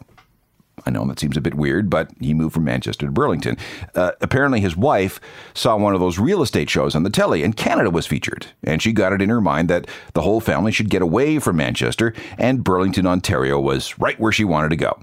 I 0.85 0.91
know 0.91 1.07
that 1.07 1.21
seems 1.21 1.37
a 1.37 1.41
bit 1.41 1.55
weird, 1.55 1.89
but 1.89 2.11
he 2.21 2.35
moved 2.35 2.55
from 2.55 2.65
Manchester 2.65 3.07
to 3.07 3.13
Burlington. 3.13 3.57
Uh, 3.95 4.13
apparently, 4.21 4.61
his 4.61 4.77
wife 4.77 5.21
saw 5.55 5.77
one 5.77 5.95
of 5.95 6.01
those 6.01 6.19
real 6.19 6.43
estate 6.43 6.69
shows 6.69 6.95
on 6.95 7.03
the 7.03 7.11
telly, 7.11 7.43
and 7.43 7.57
Canada 7.57 7.91
was 7.91 8.07
featured. 8.07 8.47
And 8.65 8.83
she 8.83 8.93
got 8.93 9.13
it 9.13 9.23
in 9.23 9.29
her 9.29 9.41
mind 9.41 9.71
that 9.71 9.87
the 10.15 10.23
whole 10.23 10.41
family 10.41 10.73
should 10.73 10.91
get 10.91 11.03
away 11.03 11.39
from 11.39 11.57
Manchester, 11.57 12.15
and 12.39 12.65
Burlington, 12.65 13.07
Ontario 13.07 13.61
was 13.61 13.99
right 13.99 14.19
where 14.19 14.33
she 14.33 14.45
wanted 14.45 14.71
to 14.71 14.77
go. 14.77 15.01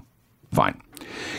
Fine. 0.52 0.80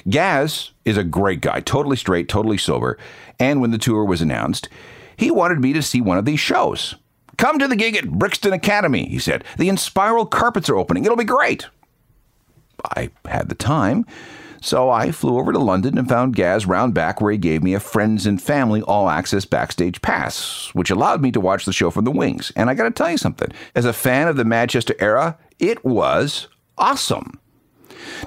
Gaz 0.10 0.71
is 0.86 0.98
a 0.98 1.03
great 1.03 1.41
guy, 1.41 1.60
totally 1.60 1.98
straight, 1.98 2.27
totally 2.27 2.57
sober. 2.57 2.98
And 3.39 3.62
when 3.62 3.71
the 3.71 3.77
tour 3.77 4.05
was 4.05 4.21
announced, 4.21 4.69
he 5.17 5.31
wanted 5.31 5.60
me 5.60 5.74
to 5.74 5.81
see 5.81 6.01
one 6.01 6.17
of 6.17 6.25
these 6.25 6.39
shows. 6.39 6.95
Come 7.38 7.60
to 7.60 7.67
the 7.67 7.75
gig 7.75 7.95
at 7.95 8.10
Brixton 8.10 8.53
Academy, 8.53 9.07
he 9.07 9.19
said. 9.19 9.43
The 9.57 9.69
Inspiral 9.69 10.29
carpets 10.29 10.69
are 10.69 10.77
opening. 10.77 11.05
It'll 11.05 11.17
be 11.17 11.24
great. 11.24 11.67
I 12.96 13.10
had 13.26 13.50
the 13.50 13.56
time, 13.56 14.06
so 14.62 14.90
I 14.90 15.12
flew 15.12 15.40
over 15.40 15.52
to 15.52 15.60
London 15.60 15.98
and 15.98 16.08
found 16.08 16.36
Gaz 16.36 16.66
round 16.66 16.94
back 16.94 17.20
where 17.20 17.32
he 17.32 17.38
gave 17.38 17.64
me 17.64 17.74
a 17.74 17.80
friends 17.80 18.26
and 18.26 18.42
family 18.42 18.82
all 18.84 19.10
access 19.10 19.44
backstage 19.44 20.02
pass, 20.02 20.70
which 20.74 20.92
allowed 20.92 21.22
me 21.22 21.32
to 21.32 21.40
watch 21.40 21.66
the 21.66 21.74
show 21.74 21.90
from 21.90 22.06
the 22.06 22.12
wings. 22.12 22.52
And 22.56 22.70
I 22.70 22.76
got 22.76 22.84
to 22.84 22.92
tell 22.92 23.10
you 23.10 23.18
something 23.18 23.50
as 23.76 23.86
a 23.86 23.94
fan 23.94 24.28
of 24.28 24.38
the 24.38 24.46
Manchester 24.46 24.96
era, 25.00 25.38
it 25.60 25.84
was 25.84 26.48
awesome. 26.78 27.40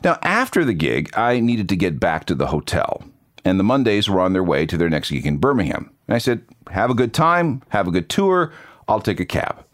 Now, 0.03 0.19
after 0.23 0.65
the 0.65 0.75
gig, 0.75 1.11
I 1.17 1.41
needed 1.41 1.69
to 1.69 1.77
get 1.77 2.01
back 2.01 2.25
to 2.27 2.35
the 2.35 2.49
hotel, 2.49 3.05
and 3.45 3.59
the 3.59 3.65
Mondays 3.65 4.09
were 4.09 4.21
on 4.21 4.33
their 4.33 4.45
way 4.45 4.67
to 4.67 4.77
their 4.77 4.91
next 4.91 5.11
gig 5.11 5.27
in 5.27 5.39
Birmingham. 5.39 5.91
And 6.09 6.15
I 6.15 6.19
said, 6.19 6.43
Have 6.71 6.91
a 6.91 6.95
good 6.95 7.15
time, 7.15 7.63
have 7.69 7.87
a 7.87 7.93
good 7.93 8.09
tour, 8.09 8.53
I'll 8.89 9.01
take 9.01 9.21
a 9.21 9.25
cab. 9.25 9.65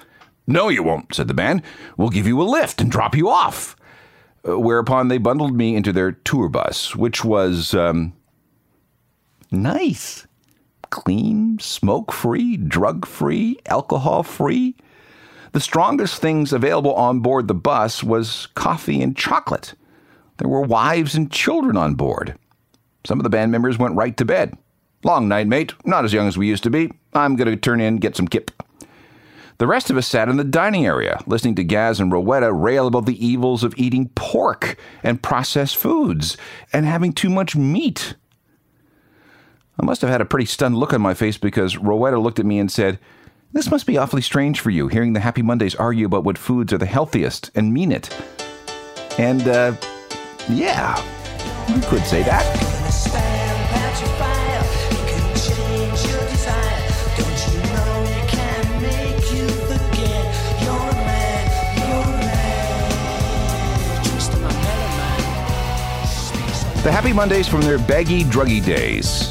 No, 0.47 0.69
you 0.69 0.83
won't, 0.83 1.15
said 1.15 1.29
the 1.29 1.35
band. 1.35 1.63
We'll 1.97 2.09
give 2.09 2.27
you 2.27 2.41
a 2.41 2.45
lift 2.45 2.81
and 2.81 2.91
drop 2.91 3.15
you 3.15 3.29
off. 3.29 3.77
Whereupon 4.43 5.09
they 5.09 5.19
bundled 5.19 5.55
me 5.55 5.77
into 5.77 5.93
their 5.93 6.13
tour 6.13 6.49
bus, 6.49 6.97
which 6.97 7.25
was 7.25 7.75
um, 7.75 8.15
nice. 9.51 10.27
Clean, 10.89 11.59
smoke 11.59 12.11
free, 12.11 12.57
drug 12.57 13.07
free, 13.07 13.59
alcohol 13.67 14.23
free. 14.23 14.77
The 15.53 15.61
strongest 15.61 16.21
things 16.21 16.53
available 16.53 16.95
on 16.95 17.21
board 17.21 17.49
the 17.49 17.55
bus 17.55 18.03
was 18.03 18.49
coffee 18.55 19.03
and 19.03 19.17
chocolate. 19.17 19.75
There 20.39 20.49
were 20.49 20.63
wives 20.63 21.15
and 21.15 21.31
children 21.31 21.77
on 21.77 21.95
board. 21.95 22.37
Some 23.05 23.19
of 23.19 23.25
the 23.25 23.31
band 23.31 23.53
members 23.53 23.79
went 23.79 23.97
right 23.97 24.17
to 24.17 24.25
bed. 24.25 24.57
Long 25.05 25.29
night, 25.29 25.47
mate. 25.47 25.75
Not 25.85 26.05
as 26.05 26.13
young 26.13 26.29
as 26.29 26.39
we 26.39 26.49
used 26.49 26.63
to 26.65 26.71
be. 26.71 26.93
I'm 27.15 27.37
going 27.37 27.49
to 27.49 27.57
turn 27.57 27.81
in, 27.81 27.97
get 27.97 28.17
some 28.17 28.29
kip. 28.29 28.51
The 29.61 29.67
rest 29.67 29.91
of 29.91 29.99
us 29.99 30.07
sat 30.07 30.31
in 30.31 30.39
the 30.39 30.45
dining 30.45 30.87
area, 30.87 31.23
listening 31.27 31.55
to 31.57 31.65
Gaz 31.65 32.01
and 32.01 32.11
Rowetta 32.11 32.51
rail 32.51 32.87
about 32.87 33.05
the 33.05 33.27
evils 33.27 33.63
of 33.63 33.75
eating 33.77 34.09
pork 34.15 34.79
and 35.03 35.23
processed 35.23 35.77
foods 35.77 36.39
and 36.73 36.87
having 36.87 37.13
too 37.13 37.29
much 37.29 37.55
meat. 37.55 38.15
I 39.79 39.85
must 39.85 40.01
have 40.01 40.09
had 40.09 40.23
a 40.23 40.25
pretty 40.25 40.47
stunned 40.47 40.79
look 40.79 40.95
on 40.95 41.03
my 41.03 41.13
face 41.13 41.37
because 41.37 41.77
Rowetta 41.77 42.19
looked 42.23 42.39
at 42.39 42.47
me 42.47 42.59
and 42.59 42.73
said, 42.73 42.99
This 43.53 43.71
must 43.71 43.85
be 43.85 43.99
awfully 43.99 44.23
strange 44.23 44.61
for 44.61 44.71
you, 44.71 44.89
hearing 44.89 45.13
the 45.13 45.21
Happy 45.21 45.43
Mondays 45.43 45.75
argue 45.75 46.07
about 46.07 46.25
what 46.25 46.39
foods 46.39 46.73
are 46.73 46.79
the 46.79 46.87
healthiest 46.87 47.51
and 47.55 47.71
mean 47.71 47.93
it. 47.93 48.09
And, 49.19 49.47
uh, 49.47 49.77
yeah, 50.49 50.97
you 51.69 51.83
could 51.83 52.07
say 52.07 52.23
that. 52.23 52.70
The 66.83 66.91
Happy 66.91 67.13
Mondays 67.13 67.47
from 67.47 67.61
their 67.61 67.77
baggy, 67.79 68.25
druggy 68.25 68.65
days. 68.65 69.31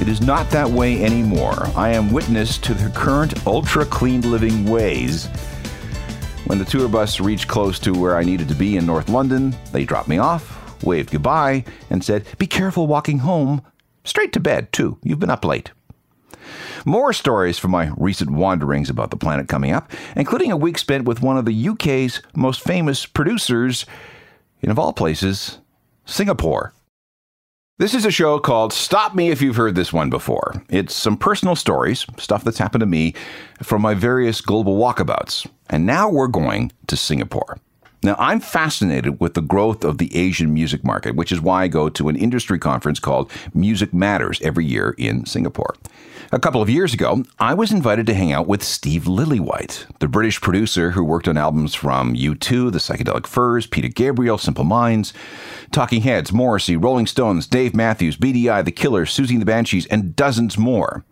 It 0.00 0.08
is 0.08 0.20
not 0.20 0.50
that 0.50 0.68
way 0.68 1.04
anymore. 1.04 1.68
I 1.76 1.90
am 1.90 2.10
witness 2.10 2.58
to 2.58 2.74
their 2.74 2.90
current 2.90 3.46
ultra 3.46 3.86
clean 3.86 4.28
living 4.28 4.68
ways. 4.68 5.26
When 6.46 6.58
the 6.58 6.64
tour 6.64 6.88
bus 6.88 7.20
reached 7.20 7.46
close 7.46 7.78
to 7.78 7.92
where 7.92 8.16
I 8.16 8.24
needed 8.24 8.48
to 8.48 8.56
be 8.56 8.76
in 8.76 8.84
North 8.84 9.08
London, 9.08 9.54
they 9.70 9.84
dropped 9.84 10.08
me 10.08 10.18
off, 10.18 10.82
waved 10.82 11.12
goodbye, 11.12 11.64
and 11.88 12.02
said, 12.02 12.26
Be 12.38 12.48
careful 12.48 12.88
walking 12.88 13.20
home. 13.20 13.62
Straight 14.02 14.32
to 14.32 14.40
bed, 14.40 14.72
too. 14.72 14.98
You've 15.04 15.20
been 15.20 15.30
up 15.30 15.44
late. 15.44 15.70
More 16.84 17.12
stories 17.12 17.60
from 17.60 17.70
my 17.70 17.92
recent 17.96 18.30
wanderings 18.30 18.90
about 18.90 19.12
the 19.12 19.16
planet 19.16 19.46
coming 19.46 19.70
up, 19.70 19.92
including 20.16 20.50
a 20.50 20.56
week 20.56 20.78
spent 20.78 21.04
with 21.04 21.22
one 21.22 21.38
of 21.38 21.44
the 21.44 21.68
UK's 21.68 22.20
most 22.34 22.60
famous 22.60 23.06
producers, 23.06 23.86
in 24.60 24.68
of 24.68 24.80
all 24.80 24.92
places, 24.92 25.58
Singapore. 26.04 26.72
This 27.78 27.94
is 27.94 28.04
a 28.04 28.10
show 28.10 28.38
called 28.38 28.72
Stop 28.72 29.14
Me 29.14 29.30
If 29.30 29.40
You've 29.40 29.56
Heard 29.56 29.74
This 29.74 29.92
One 29.92 30.10
Before. 30.10 30.62
It's 30.68 30.94
some 30.94 31.16
personal 31.16 31.56
stories, 31.56 32.06
stuff 32.18 32.44
that's 32.44 32.58
happened 32.58 32.80
to 32.80 32.86
me 32.86 33.14
from 33.62 33.82
my 33.82 33.94
various 33.94 34.40
global 34.40 34.76
walkabouts. 34.78 35.48
And 35.70 35.86
now 35.86 36.08
we're 36.08 36.28
going 36.28 36.72
to 36.88 36.96
Singapore. 36.96 37.58
Now, 38.04 38.16
I'm 38.18 38.40
fascinated 38.40 39.20
with 39.20 39.34
the 39.34 39.40
growth 39.40 39.84
of 39.84 39.98
the 39.98 40.14
Asian 40.16 40.52
music 40.52 40.82
market, 40.82 41.14
which 41.14 41.30
is 41.30 41.40
why 41.40 41.62
I 41.62 41.68
go 41.68 41.88
to 41.90 42.08
an 42.08 42.16
industry 42.16 42.58
conference 42.58 42.98
called 42.98 43.30
Music 43.54 43.94
Matters 43.94 44.40
every 44.42 44.66
year 44.66 44.96
in 44.98 45.24
Singapore. 45.24 45.76
A 46.32 46.40
couple 46.40 46.60
of 46.60 46.68
years 46.68 46.92
ago, 46.92 47.22
I 47.38 47.54
was 47.54 47.70
invited 47.70 48.06
to 48.06 48.14
hang 48.14 48.32
out 48.32 48.48
with 48.48 48.64
Steve 48.64 49.04
Lillywhite, 49.04 49.86
the 50.00 50.08
British 50.08 50.40
producer 50.40 50.90
who 50.90 51.04
worked 51.04 51.28
on 51.28 51.36
albums 51.36 51.74
from 51.74 52.14
U2, 52.14 52.72
The 52.72 52.78
Psychedelic 52.78 53.26
Furs, 53.26 53.66
Peter 53.68 53.88
Gabriel, 53.88 54.38
Simple 54.38 54.64
Minds, 54.64 55.12
Talking 55.70 56.02
Heads, 56.02 56.32
Morrissey, 56.32 56.76
Rolling 56.76 57.06
Stones, 57.06 57.46
Dave 57.46 57.72
Matthews, 57.72 58.16
BDI, 58.16 58.64
The 58.64 58.72
Killers, 58.72 59.14
Siouxsie 59.14 59.32
and 59.32 59.42
the 59.42 59.46
Banshees, 59.46 59.86
and 59.86 60.16
dozens 60.16 60.58
more. 60.58 61.04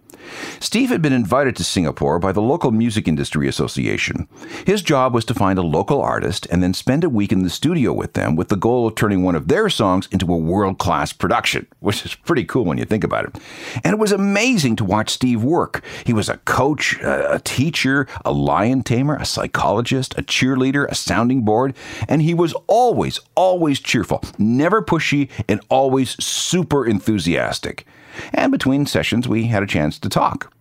Steve 0.61 0.89
had 0.91 1.03
been 1.03 1.13
invited 1.13 1.57
to 1.57 1.65
Singapore 1.65 2.19
by 2.19 2.33
the 2.33 2.43
local 2.43 2.71
Music 2.71 3.09
Industry 3.09 3.49
Association. 3.49 4.29
His 4.67 4.83
job 4.83 5.15
was 5.15 5.25
to 5.27 5.35
find 5.35 5.59
a 5.59 5.63
local 5.63 6.01
artist 6.01 6.47
and 6.51 6.63
then 6.63 6.75
spend 6.75 7.05
a 7.05 7.09
week 7.09 7.33
in 7.33 7.43
the 7.43 7.51
studio 7.51 7.93
with 7.93 8.13
them 8.13 8.37
with 8.37 8.49
the 8.49 8.57
goal 8.57 8.87
of 8.87 8.95
turning 8.95 9.23
one 9.23 9.35
of 9.35 9.49
their 9.49 9.69
songs 9.69 10.09
into 10.11 10.33
a 10.33 10.37
world 10.37 10.79
class 10.79 11.13
production, 11.13 11.67
which 11.81 12.05
is 12.05 12.15
pretty 12.15 12.45
cool 12.45 12.65
when 12.65 12.79
you 12.79 12.85
think 12.85 13.05
about 13.05 13.25
it. 13.25 13.39
And 13.85 13.93
it 13.93 13.99
was 13.99 14.13
amazing 14.13 14.77
to 14.77 14.85
watch 14.85 15.11
Steve 15.11 15.43
work. 15.43 15.83
He 16.05 16.13
was 16.13 16.29
a 16.29 16.39
coach, 16.39 16.99
a 17.03 17.41
teacher, 17.45 18.07
a 18.25 18.33
lion 18.33 18.83
tamer, 18.83 19.17
a 19.17 19.25
psychologist, 19.25 20.17
a 20.19 20.23
cheerleader, 20.23 20.89
a 20.89 20.95
sounding 20.95 21.43
board, 21.43 21.75
and 22.09 22.23
he 22.23 22.35
was 22.35 22.55
always, 22.67 23.21
always 23.35 23.81
cheerful, 23.81 24.23
never 24.39 24.83
pushy, 24.83 25.29
and 25.49 25.61
always 25.69 26.23
super 26.23 26.87
enthusiastic. 26.87 27.87
And 28.33 28.53
between 28.53 28.87
sessions, 28.87 29.29
we 29.29 29.47
had 29.47 29.63
a 29.63 29.67
chance 29.67 29.99
to 29.99 30.09
talk. 30.09 30.53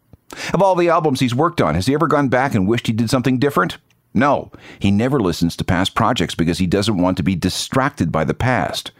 Of 0.53 0.61
all 0.61 0.75
the 0.75 0.89
albums 0.89 1.19
he's 1.19 1.35
worked 1.35 1.61
on, 1.61 1.75
has 1.75 1.87
he 1.87 1.93
ever 1.93 2.07
gone 2.07 2.29
back 2.29 2.53
and 2.53 2.67
wished 2.67 2.87
he 2.87 2.93
did 2.93 3.09
something 3.09 3.39
different? 3.39 3.77
No, 4.13 4.51
he 4.79 4.91
never 4.91 5.19
listens 5.19 5.55
to 5.57 5.63
past 5.63 5.95
projects 5.95 6.35
because 6.35 6.57
he 6.57 6.67
doesn't 6.67 6.97
want 6.97 7.17
to 7.17 7.23
be 7.23 7.35
distracted 7.35 8.11
by 8.11 8.23
the 8.23 8.33
past. 8.33 8.91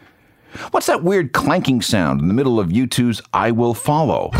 What's 0.70 0.86
that 0.86 1.04
weird 1.04 1.32
clanking 1.32 1.82
sound 1.82 2.20
in 2.20 2.28
the 2.28 2.34
middle 2.34 2.58
of 2.58 2.68
U2's 2.68 3.22
I 3.32 3.50
Will 3.50 3.74
Follow? 3.74 4.30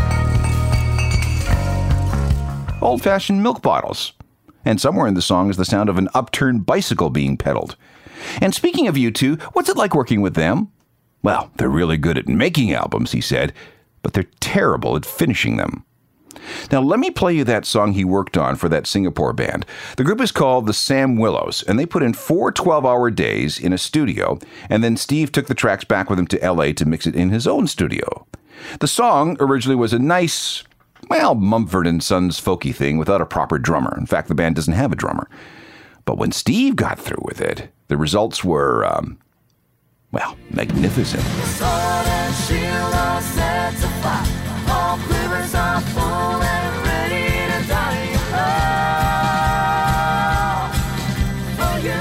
Old 2.83 3.03
fashioned 3.03 3.43
milk 3.43 3.62
bottles. 3.62 4.12
And 4.65 4.81
somewhere 4.81 5.07
in 5.07 5.15
the 5.15 5.23
song 5.23 5.50
is 5.50 5.57
the 5.57 5.65
sound 5.65 5.89
of 5.89 5.99
an 5.99 6.09
upturned 6.15 6.67
bicycle 6.67 7.11
being 7.11 7.37
pedaled. 7.37 7.77
And 8.41 8.55
speaking 8.55 8.89
of 8.89 8.97
U2, 8.97 9.41
what's 9.55 9.69
it 9.69 9.77
like 9.77 9.95
working 9.95 10.21
with 10.21 10.35
them? 10.35 10.71
Well, 11.23 11.50
they're 11.57 11.69
really 11.69 11.97
good 11.97 12.19
at 12.19 12.29
making 12.29 12.73
albums, 12.73 13.12
he 13.12 13.21
said, 13.21 13.53
but 14.02 14.12
they're 14.12 14.26
terrible 14.40 14.97
at 14.97 15.07
finishing 15.07 15.57
them. 15.57 15.85
Now, 16.71 16.80
let 16.80 17.00
me 17.00 17.11
play 17.11 17.35
you 17.35 17.45
that 17.45 17.66
song 17.66 17.92
he 17.92 18.04
worked 18.04 18.37
on 18.37 18.57
for 18.57 18.69
that 18.69 18.87
Singapore 18.87 19.33
band. 19.33 19.66
The 19.97 20.04
group 20.04 20.21
is 20.21 20.33
called 20.33 20.66
the 20.66 20.75
Sam 20.75 21.16
Willows, 21.16 21.62
and 21.64 21.78
they 21.78 21.87
put 21.87 22.02
in 22.02 22.12
four 22.14 22.52
12 22.52 22.87
hour 22.87 23.11
days 23.11 23.59
in 23.59 23.73
a 23.73 23.78
studio, 23.78 24.38
and 24.69 24.83
then 24.83 24.97
Steve 24.97 25.33
took 25.33 25.47
the 25.47 25.54
tracks 25.54 25.85
back 25.85 26.09
with 26.09 26.19
him 26.19 26.26
to 26.28 26.52
LA 26.52 26.73
to 26.73 26.87
mix 26.87 27.07
it 27.07 27.14
in 27.14 27.30
his 27.30 27.47
own 27.47 27.66
studio. 27.66 28.26
The 28.80 28.88
song 28.88 29.37
originally 29.40 29.76
was 29.76 29.92
a 29.92 29.99
nice, 29.99 30.64
well, 31.09 31.35
Mumford 31.35 31.87
and 31.87 32.02
Sons 32.02 32.40
folky 32.40 32.75
thing 32.75 32.99
without 32.99 33.21
a 33.21 33.26
proper 33.26 33.59
drummer. 33.59 33.97
In 33.99 34.07
fact, 34.07 34.28
the 34.28 34.35
band 34.35 34.57
doesn't 34.57 34.75
have 34.75 34.92
a 34.92 34.97
drummer. 34.97 35.28
But 36.04 36.19
when 36.19 36.33
Steve 36.33 36.76
got 36.76 36.99
through 36.99 37.23
with 37.23 37.40
it, 37.40 37.71
the 37.88 37.97
results 37.97 38.45
were, 38.45 38.85
um, 38.85 39.19
well, 40.12 40.37
magnificent. 40.50 41.25
Shield 43.71 44.05
are. 44.05 44.27
All 44.69 44.99
are 45.55 45.81
full 45.81 46.43
and 46.43 46.87
ready 46.87 47.53
to 47.53 47.69
die. 47.69 48.09
Oh, 48.33 48.37
oh 51.57 51.57
for 51.57 51.79
you. 51.87 51.95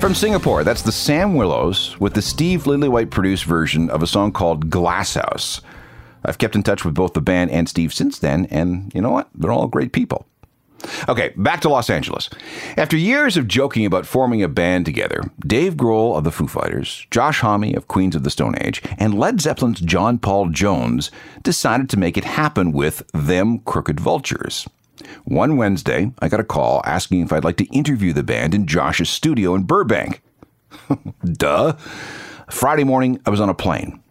From 0.00 0.14
Singapore, 0.14 0.64
that's 0.64 0.82
the 0.82 0.92
Sam 0.92 1.34
Willows 1.34 1.98
with 1.98 2.12
the 2.14 2.22
Steve 2.22 2.64
Lillywhite 2.64 3.10
produced 3.10 3.44
version 3.44 3.90
of 3.90 4.02
a 4.02 4.06
song 4.06 4.32
called 4.32 4.70
Glasshouse. 4.70 5.60
I've 6.24 6.38
kept 6.38 6.54
in 6.54 6.62
touch 6.62 6.84
with 6.84 6.94
both 6.94 7.14
the 7.14 7.22
band 7.22 7.50
and 7.50 7.68
Steve 7.68 7.92
since 7.94 8.18
then, 8.18 8.46
and 8.50 8.92
you 8.94 9.00
know 9.00 9.10
what? 9.10 9.28
They're 9.34 9.52
all 9.52 9.66
great 9.66 9.92
people. 9.92 10.26
Okay, 11.08 11.32
back 11.36 11.60
to 11.60 11.68
Los 11.68 11.90
Angeles. 11.90 12.30
After 12.76 12.96
years 12.96 13.36
of 13.36 13.48
joking 13.48 13.84
about 13.84 14.06
forming 14.06 14.42
a 14.42 14.48
band 14.48 14.86
together, 14.86 15.22
Dave 15.40 15.74
Grohl 15.74 16.16
of 16.16 16.24
the 16.24 16.32
Foo 16.32 16.46
Fighters, 16.46 17.06
Josh 17.10 17.40
Homme 17.40 17.74
of 17.74 17.88
Queens 17.88 18.16
of 18.16 18.22
the 18.22 18.30
Stone 18.30 18.56
Age, 18.60 18.82
and 18.98 19.18
Led 19.18 19.40
Zeppelin's 19.40 19.80
John 19.80 20.18
Paul 20.18 20.48
Jones 20.48 21.10
decided 21.42 21.90
to 21.90 21.98
make 21.98 22.16
it 22.16 22.24
happen 22.24 22.72
with 22.72 23.02
Them 23.12 23.58
Crooked 23.60 24.00
Vultures. 24.00 24.68
One 25.24 25.56
Wednesday, 25.56 26.12
I 26.20 26.28
got 26.28 26.40
a 26.40 26.44
call 26.44 26.82
asking 26.84 27.20
if 27.20 27.32
I'd 27.32 27.44
like 27.44 27.56
to 27.58 27.74
interview 27.76 28.12
the 28.12 28.22
band 28.22 28.54
in 28.54 28.66
Josh's 28.66 29.10
studio 29.10 29.54
in 29.54 29.64
Burbank. 29.64 30.22
Duh. 31.24 31.72
Friday 32.50 32.84
morning, 32.84 33.20
I 33.26 33.30
was 33.30 33.40
on 33.40 33.48
a 33.48 33.54
plane. 33.54 34.02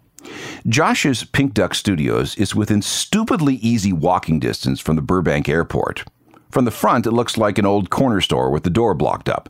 Josh's 0.67 1.23
Pink 1.23 1.53
Duck 1.53 1.73
Studios 1.73 2.35
is 2.37 2.55
within 2.55 2.81
stupidly 2.81 3.55
easy 3.55 3.93
walking 3.93 4.39
distance 4.39 4.79
from 4.79 4.95
the 4.95 5.01
Burbank 5.01 5.47
airport. 5.47 6.03
From 6.51 6.65
the 6.65 6.71
front, 6.71 7.05
it 7.05 7.11
looks 7.11 7.37
like 7.37 7.59
an 7.59 7.65
old 7.65 7.91
corner 7.91 8.21
store 8.21 8.49
with 8.49 8.63
the 8.63 8.71
door 8.71 8.95
blocked 8.95 9.29
up. 9.29 9.49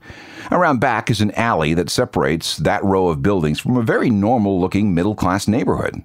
Around 0.52 0.80
back 0.80 1.10
is 1.10 1.22
an 1.22 1.32
alley 1.32 1.74
that 1.74 1.90
separates 1.90 2.58
that 2.58 2.84
row 2.84 3.08
of 3.08 3.22
buildings 3.22 3.60
from 3.60 3.78
a 3.78 3.84
very 3.84 4.10
normal 4.10 4.60
looking 4.60 4.94
middle 4.94 5.16
class 5.16 5.48
neighborhood. 5.48 6.04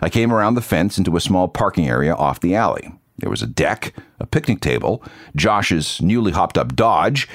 I 0.00 0.08
came 0.08 0.32
around 0.32 0.54
the 0.54 0.60
fence 0.60 0.98
into 0.98 1.16
a 1.16 1.20
small 1.20 1.46
parking 1.46 1.88
area 1.88 2.14
off 2.14 2.40
the 2.40 2.56
alley. 2.56 2.92
There 3.18 3.30
was 3.30 3.42
a 3.42 3.46
deck, 3.46 3.94
a 4.18 4.26
picnic 4.26 4.60
table, 4.60 5.04
Josh's 5.36 6.00
newly 6.02 6.32
hopped 6.32 6.58
up 6.58 6.74
Dodge, 6.74 7.28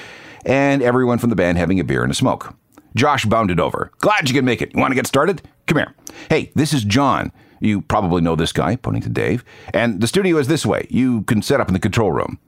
and 0.44 0.82
everyone 0.82 1.18
from 1.18 1.30
the 1.30 1.36
band 1.36 1.56
having 1.56 1.80
a 1.80 1.84
beer 1.84 2.02
and 2.02 2.12
a 2.12 2.14
smoke. 2.14 2.54
Josh 2.94 3.24
bounded 3.24 3.60
over. 3.60 3.90
Glad 4.00 4.28
you 4.28 4.34
could 4.34 4.44
make 4.44 4.60
it. 4.60 4.74
You 4.74 4.80
want 4.80 4.90
to 4.90 4.96
get 4.96 5.06
started? 5.06 5.42
Come 5.66 5.78
here. 5.78 5.94
Hey, 6.28 6.50
this 6.54 6.72
is 6.74 6.84
John. 6.84 7.32
You 7.60 7.80
probably 7.82 8.20
know 8.20 8.36
this 8.36 8.52
guy, 8.52 8.76
pointing 8.76 9.02
to 9.02 9.08
Dave. 9.08 9.44
And 9.72 10.00
the 10.00 10.06
studio 10.06 10.36
is 10.36 10.48
this 10.48 10.66
way. 10.66 10.86
You 10.90 11.22
can 11.22 11.42
set 11.42 11.60
up 11.60 11.68
in 11.68 11.74
the 11.74 11.80
control 11.80 12.12
room. 12.12 12.38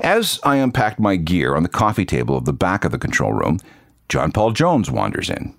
As 0.00 0.40
I 0.42 0.56
unpacked 0.56 0.98
my 0.98 1.16
gear 1.16 1.54
on 1.54 1.62
the 1.62 1.68
coffee 1.68 2.04
table 2.04 2.36
of 2.36 2.44
the 2.44 2.52
back 2.52 2.84
of 2.84 2.92
the 2.92 2.98
control 2.98 3.32
room, 3.32 3.58
John 4.08 4.32
Paul 4.32 4.52
Jones 4.52 4.90
wanders 4.90 5.30
in. 5.30 5.54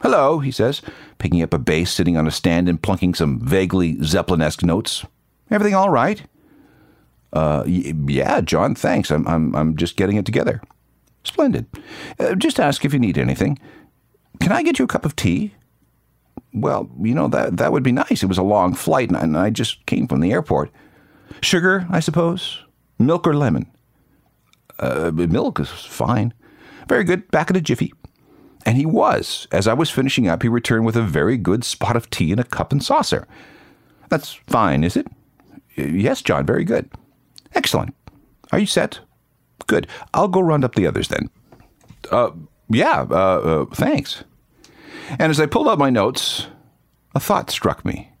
Hello, 0.00 0.38
he 0.38 0.50
says, 0.50 0.80
picking 1.18 1.42
up 1.42 1.52
a 1.52 1.58
bass 1.58 1.92
sitting 1.92 2.16
on 2.16 2.26
a 2.26 2.30
stand 2.30 2.68
and 2.68 2.82
plunking 2.82 3.14
some 3.14 3.38
vaguely 3.40 4.02
Zeppelin 4.02 4.40
esque 4.40 4.62
notes. 4.62 5.04
Everything 5.50 5.74
all 5.74 5.90
right? 5.90 6.22
Uh, 7.32 7.64
yeah, 7.66 8.40
John, 8.40 8.74
thanks. 8.74 9.10
I'm, 9.10 9.26
I'm, 9.28 9.54
I'm 9.54 9.76
just 9.76 9.96
getting 9.96 10.16
it 10.16 10.24
together. 10.24 10.62
Splendid. 11.24 11.66
Uh, 12.18 12.34
just 12.34 12.58
ask 12.58 12.84
if 12.84 12.94
you 12.94 12.98
need 12.98 13.18
anything. 13.18 13.58
Can 14.40 14.52
I 14.52 14.62
get 14.62 14.78
you 14.78 14.86
a 14.86 14.88
cup 14.88 15.04
of 15.04 15.16
tea? 15.16 15.52
Well, 16.54 16.88
you 17.00 17.14
know, 17.14 17.28
that, 17.28 17.58
that 17.58 17.70
would 17.70 17.82
be 17.82 17.92
nice. 17.92 18.22
It 18.22 18.26
was 18.26 18.38
a 18.38 18.42
long 18.42 18.74
flight, 18.74 19.08
and 19.08 19.16
I, 19.18 19.20
and 19.20 19.36
I 19.36 19.50
just 19.50 19.84
came 19.84 20.08
from 20.08 20.20
the 20.20 20.32
airport. 20.32 20.70
Sugar, 21.42 21.86
I 21.90 22.00
suppose? 22.00 22.64
Milk 23.00 23.26
or 23.26 23.34
lemon? 23.34 23.66
Uh, 24.78 25.10
milk 25.12 25.58
is 25.58 25.68
fine. 25.68 26.32
Very 26.88 27.02
good. 27.02 27.30
Back 27.30 27.50
in 27.50 27.56
a 27.56 27.60
jiffy. 27.60 27.92
And 28.66 28.76
he 28.76 28.84
was. 28.84 29.48
As 29.50 29.66
I 29.66 29.72
was 29.72 29.90
finishing 29.90 30.28
up, 30.28 30.42
he 30.42 30.48
returned 30.48 30.84
with 30.84 30.96
a 30.96 31.02
very 31.02 31.36
good 31.38 31.64
spot 31.64 31.96
of 31.96 32.10
tea 32.10 32.30
in 32.30 32.38
a 32.38 32.44
cup 32.44 32.72
and 32.72 32.82
saucer. 32.82 33.26
That's 34.10 34.34
fine, 34.46 34.84
is 34.84 34.96
it? 34.96 35.06
Yes, 35.76 36.20
John, 36.20 36.44
very 36.44 36.64
good. 36.64 36.90
Excellent. 37.54 37.94
Are 38.52 38.58
you 38.58 38.66
set? 38.66 39.00
Good. 39.66 39.86
I'll 40.12 40.28
go 40.28 40.40
round 40.40 40.64
up 40.64 40.74
the 40.74 40.86
others 40.86 41.08
then. 41.08 41.30
Uh, 42.10 42.32
yeah, 42.68 43.06
uh, 43.10 43.14
uh, 43.14 43.64
thanks. 43.74 44.24
And 45.10 45.30
as 45.30 45.40
I 45.40 45.46
pulled 45.46 45.68
out 45.68 45.78
my 45.78 45.90
notes, 45.90 46.48
a 47.14 47.20
thought 47.20 47.50
struck 47.50 47.84
me. 47.84 48.12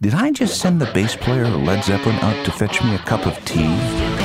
Did 0.00 0.14
I 0.14 0.30
just 0.30 0.60
send 0.60 0.80
the 0.80 0.88
bass 0.94 1.16
player 1.16 1.42
of 1.42 1.56
Led 1.56 1.82
Zeppelin 1.82 2.14
out 2.20 2.44
to 2.44 2.52
fetch 2.52 2.80
me 2.84 2.94
a 2.94 2.98
cup 2.98 3.26
of 3.26 3.44
tea? 3.44 4.17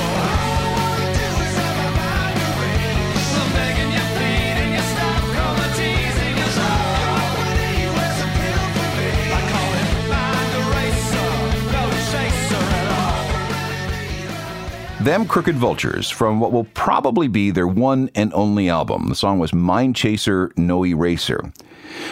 Them 15.03 15.27
Crooked 15.27 15.57
Vultures 15.57 16.09
from 16.09 16.39
what 16.39 16.53
will 16.53 16.63
probably 16.63 17.27
be 17.27 17.51
their 17.51 17.67
one 17.67 18.09
and 18.15 18.33
only 18.33 18.69
album. 18.69 19.09
The 19.09 19.15
song 19.15 19.37
was 19.37 19.53
Mind 19.53 19.97
Chaser, 19.97 20.53
No 20.55 20.85
Eraser. 20.85 21.51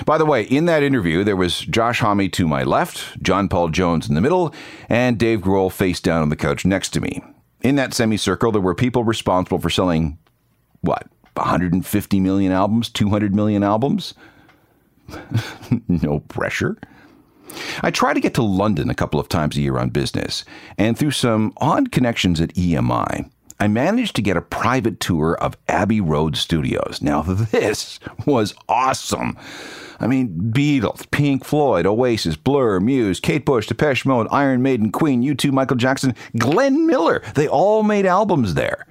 By 0.05 0.17
the 0.17 0.25
way, 0.25 0.43
in 0.43 0.65
that 0.65 0.83
interview, 0.83 1.23
there 1.23 1.37
was 1.37 1.61
Josh 1.61 2.01
Homme 2.01 2.29
to 2.29 2.47
my 2.49 2.63
left, 2.63 3.17
John 3.23 3.47
Paul 3.47 3.69
Jones 3.69 4.09
in 4.09 4.15
the 4.15 4.19
middle, 4.19 4.53
and 4.89 5.17
Dave 5.17 5.39
Grohl 5.39 5.71
face 5.71 6.01
down 6.01 6.21
on 6.21 6.27
the 6.27 6.35
couch 6.35 6.65
next 6.65 6.89
to 6.89 6.99
me. 6.99 7.23
In 7.61 7.77
that 7.77 7.93
semicircle, 7.93 8.51
there 8.51 8.61
were 8.61 8.75
people 8.75 9.05
responsible 9.05 9.59
for 9.59 9.69
selling, 9.69 10.17
what, 10.81 11.07
150 11.35 12.19
million 12.19 12.51
albums, 12.51 12.89
200 12.89 13.33
million 13.33 13.63
albums? 13.63 14.15
no 15.87 16.19
pressure. 16.19 16.75
I 17.81 17.91
try 17.91 18.13
to 18.13 18.19
get 18.19 18.33
to 18.35 18.43
London 18.43 18.89
a 18.89 18.95
couple 18.95 19.19
of 19.19 19.29
times 19.29 19.57
a 19.57 19.61
year 19.61 19.77
on 19.77 19.89
business, 19.89 20.45
and 20.77 20.97
through 20.97 21.11
some 21.11 21.53
odd 21.57 21.91
connections 21.91 22.39
at 22.39 22.53
EMI, 22.53 23.29
I 23.59 23.67
managed 23.67 24.15
to 24.15 24.21
get 24.21 24.37
a 24.37 24.41
private 24.41 24.99
tour 24.99 25.35
of 25.35 25.57
Abbey 25.67 26.01
Road 26.01 26.35
Studios. 26.35 26.99
Now, 27.01 27.21
this 27.51 27.99
was 28.25 28.55
awesome. 28.67 29.37
I 29.99 30.07
mean, 30.07 30.51
Beatles, 30.51 31.09
Pink 31.11 31.45
Floyd, 31.45 31.85
Oasis, 31.85 32.35
Blur, 32.35 32.79
Muse, 32.79 33.19
Kate 33.19 33.45
Bush, 33.45 33.67
Depeche 33.67 34.03
Mode, 34.03 34.27
Iron 34.31 34.63
Maiden, 34.63 34.91
Queen, 34.91 35.21
U2, 35.21 35.51
Michael 35.51 35.77
Jackson, 35.77 36.15
Glenn 36.39 36.87
Miller. 36.87 37.21
They 37.35 37.47
all 37.47 37.83
made 37.83 38.07
albums 38.07 38.55
there. 38.55 38.87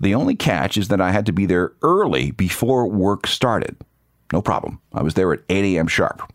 The 0.00 0.14
only 0.14 0.34
catch 0.34 0.78
is 0.78 0.88
that 0.88 1.00
I 1.00 1.10
had 1.12 1.26
to 1.26 1.32
be 1.32 1.44
there 1.44 1.72
early 1.82 2.30
before 2.30 2.86
work 2.86 3.26
started. 3.26 3.76
No 4.32 4.40
problem. 4.40 4.80
I 4.94 5.02
was 5.02 5.12
there 5.12 5.30
at 5.32 5.40
8 5.50 5.76
a.m. 5.76 5.88
sharp. 5.88 6.32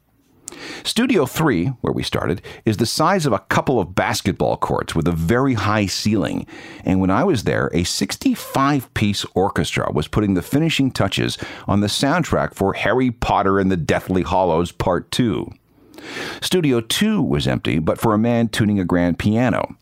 Studio 0.84 1.26
3, 1.26 1.68
where 1.82 1.94
we 1.94 2.04
started, 2.04 2.42
is 2.66 2.78
the 2.78 2.86
size 2.86 3.26
of 3.26 3.34
a 3.34 3.40
couple 3.40 3.80
of 3.80 3.96
basketball 3.96 4.58
courts 4.58 4.96
with 4.96 5.08
a 5.08 5.12
very 5.12 5.54
high 5.54 5.86
ceiling. 5.86 6.46
And 6.84 7.00
when 7.00 7.10
I 7.10 7.24
was 7.24 7.44
there, 7.44 7.70
a 7.74 7.84
65 7.84 8.94
piece 8.94 9.26
orchestra 9.34 9.92
was 9.92 10.08
putting 10.08 10.34
the 10.34 10.42
finishing 10.42 10.92
touches 10.92 11.38
on 11.68 11.82
the 11.82 11.88
soundtrack 11.88 12.54
for 12.54 12.74
Harry 12.74 13.12
Potter 13.12 13.60
and 13.60 13.72
the 13.72 13.78
Deathly 13.78 14.24
Hallows 14.24 14.72
Part 14.72 15.12
2. 15.12 15.52
Studio 16.42 16.82
2 16.82 17.22
was 17.22 17.48
empty, 17.48 17.80
but 17.80 18.00
for 18.00 18.14
a 18.14 18.20
man 18.20 18.48
tuning 18.48 18.80
a 18.80 18.86
grand 18.86 19.18
piano. 19.18 19.76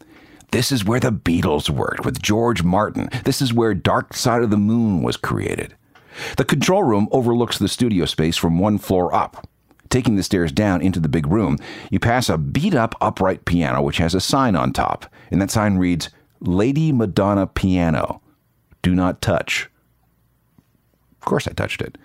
This 0.52 0.72
is 0.72 0.86
where 0.86 1.00
the 1.00 1.12
Beatles 1.12 1.70
worked 1.70 2.06
with 2.06 2.22
George 2.22 2.64
Martin. 2.64 3.10
This 3.26 3.42
is 3.42 3.54
where 3.54 3.74
Dark 3.74 4.14
Side 4.14 4.44
of 4.44 4.52
the 4.52 4.58
Moon 4.58 5.02
was 5.02 5.18
created. 5.18 5.76
The 6.38 6.46
control 6.46 6.84
room 6.84 7.08
overlooks 7.12 7.58
the 7.58 7.68
studio 7.68 8.06
space 8.06 8.38
from 8.38 8.60
one 8.60 8.78
floor 8.78 9.14
up. 9.14 9.48
Taking 9.94 10.16
the 10.16 10.24
stairs 10.24 10.52
down 10.52 10.82
into 10.82 11.00
the 11.00 11.08
big 11.08 11.28
room, 11.28 11.60
you 11.92 12.00
pass 12.00 12.28
a 12.28 12.40
beat 12.40 12.74
up 12.74 12.96
upright 13.00 13.46
piano 13.46 13.80
which 13.84 13.98
has 13.98 14.16
a 14.16 14.20
sign 14.20 14.56
on 14.56 14.74
top, 14.74 15.06
and 15.30 15.40
that 15.40 15.52
sign 15.52 15.78
reads 15.78 16.10
Lady 16.40 16.92
Madonna 16.92 17.46
Piano. 17.46 18.20
Do 18.82 18.96
not 18.96 19.22
touch. 19.22 19.70
Of 21.22 21.26
course, 21.26 21.48
I 21.48 21.52
touched 21.52 21.80
it. 21.80 22.00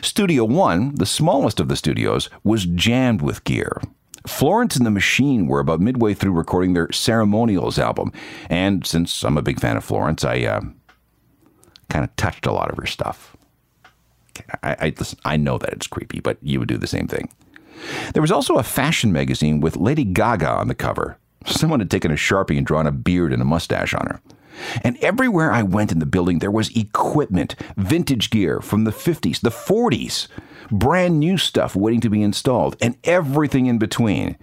Studio 0.00 0.46
1, 0.46 0.94
the 0.94 1.04
smallest 1.04 1.60
of 1.60 1.68
the 1.68 1.76
studios, 1.76 2.30
was 2.42 2.64
jammed 2.64 3.20
with 3.20 3.44
gear. 3.44 3.82
Florence 4.26 4.76
and 4.76 4.86
the 4.86 4.90
Machine 4.90 5.46
were 5.46 5.60
about 5.60 5.78
midway 5.78 6.14
through 6.14 6.32
recording 6.32 6.72
their 6.72 6.90
Ceremonials 6.90 7.78
album, 7.78 8.14
and 8.48 8.86
since 8.86 9.22
I'm 9.24 9.36
a 9.36 9.42
big 9.42 9.60
fan 9.60 9.76
of 9.76 9.84
Florence, 9.84 10.24
I 10.24 10.38
uh, 10.44 10.62
kind 11.90 12.02
of 12.02 12.16
touched 12.16 12.46
a 12.46 12.52
lot 12.52 12.70
of 12.70 12.78
her 12.78 12.86
stuff. 12.86 13.29
I, 14.62 14.76
I, 14.86 14.94
I 15.24 15.36
know 15.36 15.58
that 15.58 15.72
it's 15.72 15.86
creepy, 15.86 16.20
but 16.20 16.38
you 16.42 16.58
would 16.58 16.68
do 16.68 16.78
the 16.78 16.86
same 16.86 17.08
thing. 17.08 17.28
There 18.12 18.22
was 18.22 18.32
also 18.32 18.56
a 18.56 18.62
fashion 18.62 19.12
magazine 19.12 19.60
with 19.60 19.76
Lady 19.76 20.04
Gaga 20.04 20.48
on 20.48 20.68
the 20.68 20.74
cover. 20.74 21.18
Someone 21.46 21.80
had 21.80 21.90
taken 21.90 22.10
a 22.10 22.16
Sharpie 22.16 22.58
and 22.58 22.66
drawn 22.66 22.86
a 22.86 22.92
beard 22.92 23.32
and 23.32 23.40
a 23.40 23.46
mustache 23.46 23.94
on 23.94 24.06
her. 24.06 24.20
And 24.82 24.98
everywhere 24.98 25.52
I 25.52 25.62
went 25.62 25.90
in 25.90 26.00
the 26.00 26.06
building, 26.06 26.38
there 26.38 26.50
was 26.50 26.74
equipment, 26.76 27.54
vintage 27.76 28.30
gear 28.30 28.60
from 28.60 28.84
the 28.84 28.90
50s, 28.90 29.40
the 29.40 29.50
40s, 29.50 30.28
brand 30.70 31.18
new 31.18 31.38
stuff 31.38 31.74
waiting 31.74 32.00
to 32.02 32.10
be 32.10 32.22
installed, 32.22 32.76
and 32.80 32.96
everything 33.04 33.66
in 33.66 33.78
between. 33.78 34.36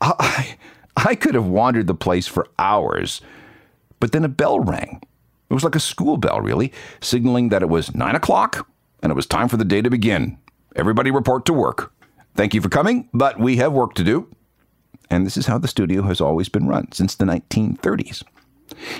I, 0.00 0.56
I 0.96 1.14
could 1.14 1.34
have 1.34 1.46
wandered 1.46 1.86
the 1.86 1.94
place 1.94 2.26
for 2.26 2.48
hours, 2.58 3.20
but 4.00 4.12
then 4.12 4.24
a 4.24 4.28
bell 4.28 4.58
rang. 4.60 5.00
It 5.48 5.54
was 5.54 5.64
like 5.64 5.76
a 5.76 5.80
school 5.80 6.16
bell, 6.16 6.40
really, 6.40 6.72
signaling 7.00 7.50
that 7.50 7.62
it 7.62 7.68
was 7.68 7.94
nine 7.94 8.16
o'clock 8.16 8.66
and 9.04 9.10
it 9.10 9.14
was 9.14 9.26
time 9.26 9.48
for 9.48 9.58
the 9.58 9.66
day 9.66 9.82
to 9.82 9.90
begin. 9.90 10.38
Everybody 10.74 11.10
report 11.10 11.44
to 11.44 11.52
work. 11.52 11.92
Thank 12.34 12.54
you 12.54 12.62
for 12.62 12.70
coming, 12.70 13.10
but 13.12 13.38
we 13.38 13.58
have 13.58 13.74
work 13.74 13.94
to 13.96 14.02
do. 14.02 14.34
And 15.10 15.26
this 15.26 15.36
is 15.36 15.44
how 15.46 15.58
the 15.58 15.68
studio 15.68 16.02
has 16.04 16.22
always 16.22 16.48
been 16.48 16.66
run 16.66 16.90
since 16.90 17.14
the 17.14 17.26
1930s. 17.26 18.24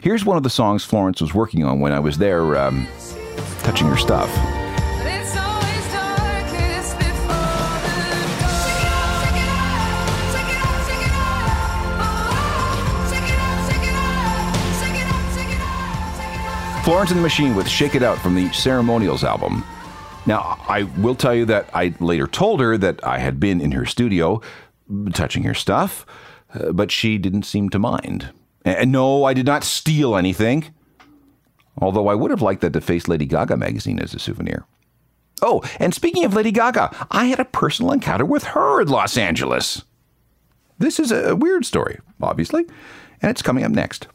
Here's 0.03 0.27
one 0.27 0.37
of 0.37 0.43
the 0.43 0.51
songs 0.51 0.85
Florence 0.85 1.23
was 1.23 1.33
working 1.33 1.65
on 1.65 1.81
when 1.81 1.93
I 1.93 2.01
was 2.01 2.19
there 2.19 2.55
um, 2.55 2.87
touching 3.61 3.89
her 3.89 3.97
stuff. 3.97 4.31
Florence 16.85 17.11
and 17.11 17.19
the 17.19 17.23
Machine 17.23 17.55
with 17.55 17.67
Shake 17.67 17.95
It 17.95 18.03
Out 18.03 18.19
from 18.19 18.35
the 18.35 18.53
Ceremonials 18.53 19.25
album. 19.25 19.65
Now, 20.27 20.59
I 20.69 20.85
will 20.85 21.15
tell 21.15 21.35
you 21.35 21.45
that 21.47 21.69
I 21.75 21.95
later 22.01 22.27
told 22.27 22.61
her 22.61 22.79
that 22.79 23.05
I 23.05 23.19
had 23.19 23.39
been 23.39 23.61
in 23.61 23.73
her 23.73 23.85
studio 23.85 24.41
touching 25.13 25.43
her 25.45 25.55
stuff, 25.55 26.07
uh, 26.55 26.73
but 26.73 26.91
she 26.91 27.19
didn't 27.19 27.45
seem 27.45 27.69
to 27.71 27.79
mind. 27.79 28.31
And 28.65 28.91
no, 28.91 29.25
I 29.25 29.35
did 29.35 29.47
not 29.47 29.65
steal 29.65 30.17
anything. 30.17 30.73
Although 31.79 32.09
I 32.09 32.15
would 32.15 32.31
have 32.31 32.43
liked 32.43 32.61
that 32.63 32.71
defaced 32.71 33.09
Lady 33.09 33.27
Gaga 33.27 33.57
magazine 33.57 33.99
as 34.01 34.15
a 34.15 34.19
souvenir. 34.19 34.65
Oh, 35.43 35.63
and 35.79 35.93
speaking 35.93 36.25
of 36.25 36.35
Lady 36.35 36.53
Gaga, 36.53 37.07
I 37.11 37.27
had 37.27 37.41
a 37.41 37.45
personal 37.45 37.93
encounter 37.93 38.25
with 38.25 38.45
her 38.45 38.81
in 38.81 38.89
Los 38.89 39.17
Angeles. 39.19 39.83
This 40.79 40.99
is 40.99 41.13
a 41.13 41.37
weird 41.37 41.67
story, 41.67 42.01
obviously, 42.23 42.65
and 43.21 43.31
it's 43.31 43.43
coming 43.43 43.65
up 43.65 43.73
next. 43.73 44.07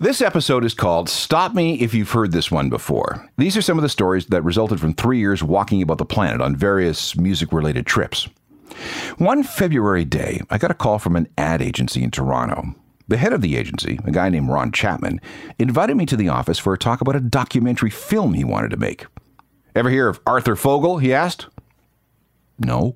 This 0.00 0.22
episode 0.22 0.64
is 0.64 0.74
called 0.74 1.08
Stop 1.08 1.54
Me 1.54 1.74
If 1.80 1.92
You've 1.92 2.12
Heard 2.12 2.30
This 2.30 2.52
One 2.52 2.70
Before. 2.70 3.28
These 3.36 3.56
are 3.56 3.62
some 3.62 3.78
of 3.78 3.82
the 3.82 3.88
stories 3.88 4.26
that 4.26 4.44
resulted 4.44 4.78
from 4.78 4.94
three 4.94 5.18
years 5.18 5.42
walking 5.42 5.82
about 5.82 5.98
the 5.98 6.04
planet 6.04 6.40
on 6.40 6.54
various 6.54 7.16
music 7.16 7.52
related 7.52 7.84
trips. 7.84 8.28
One 9.16 9.42
February 9.42 10.04
day, 10.04 10.40
I 10.50 10.58
got 10.58 10.70
a 10.70 10.74
call 10.74 11.00
from 11.00 11.16
an 11.16 11.26
ad 11.36 11.60
agency 11.60 12.04
in 12.04 12.12
Toronto. 12.12 12.76
The 13.08 13.16
head 13.16 13.32
of 13.32 13.40
the 13.40 13.56
agency, 13.56 13.98
a 14.04 14.12
guy 14.12 14.28
named 14.28 14.48
Ron 14.50 14.70
Chapman, 14.70 15.20
invited 15.58 15.96
me 15.96 16.06
to 16.06 16.16
the 16.16 16.28
office 16.28 16.60
for 16.60 16.72
a 16.72 16.78
talk 16.78 17.00
about 17.00 17.16
a 17.16 17.20
documentary 17.20 17.90
film 17.90 18.34
he 18.34 18.44
wanted 18.44 18.70
to 18.70 18.76
make. 18.76 19.04
Ever 19.74 19.90
hear 19.90 20.06
of 20.06 20.20
Arthur 20.24 20.54
Fogel? 20.54 20.98
he 20.98 21.12
asked. 21.12 21.46
No. 22.60 22.94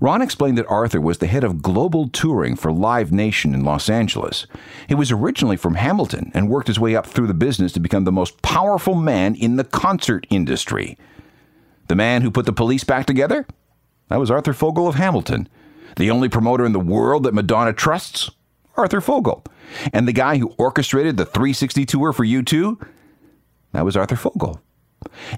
Ron 0.00 0.22
explained 0.22 0.58
that 0.58 0.66
Arthur 0.66 1.00
was 1.00 1.18
the 1.18 1.26
head 1.26 1.44
of 1.44 1.62
global 1.62 2.08
touring 2.08 2.56
for 2.56 2.72
Live 2.72 3.12
Nation 3.12 3.54
in 3.54 3.64
Los 3.64 3.88
Angeles. 3.88 4.46
He 4.88 4.94
was 4.94 5.10
originally 5.10 5.56
from 5.56 5.74
Hamilton 5.74 6.30
and 6.34 6.48
worked 6.48 6.68
his 6.68 6.80
way 6.80 6.94
up 6.94 7.06
through 7.06 7.26
the 7.26 7.34
business 7.34 7.72
to 7.72 7.80
become 7.80 8.04
the 8.04 8.12
most 8.12 8.42
powerful 8.42 8.94
man 8.94 9.34
in 9.34 9.56
the 9.56 9.64
concert 9.64 10.26
industry. 10.30 10.96
The 11.88 11.96
man 11.96 12.22
who 12.22 12.30
put 12.30 12.46
the 12.46 12.52
police 12.52 12.84
back 12.84 13.06
together? 13.06 13.46
That 14.08 14.20
was 14.20 14.30
Arthur 14.30 14.52
Fogel 14.52 14.88
of 14.88 14.94
Hamilton. 14.94 15.48
The 15.96 16.10
only 16.10 16.28
promoter 16.28 16.64
in 16.64 16.72
the 16.72 16.80
world 16.80 17.24
that 17.24 17.34
Madonna 17.34 17.72
trusts? 17.72 18.30
Arthur 18.76 19.00
Fogel. 19.00 19.44
And 19.92 20.06
the 20.06 20.12
guy 20.12 20.38
who 20.38 20.54
orchestrated 20.58 21.16
the 21.16 21.24
360 21.24 21.84
tour 21.84 22.12
for 22.12 22.24
U2? 22.24 22.80
That 23.72 23.84
was 23.84 23.96
Arthur 23.96 24.16
Fogel. 24.16 24.60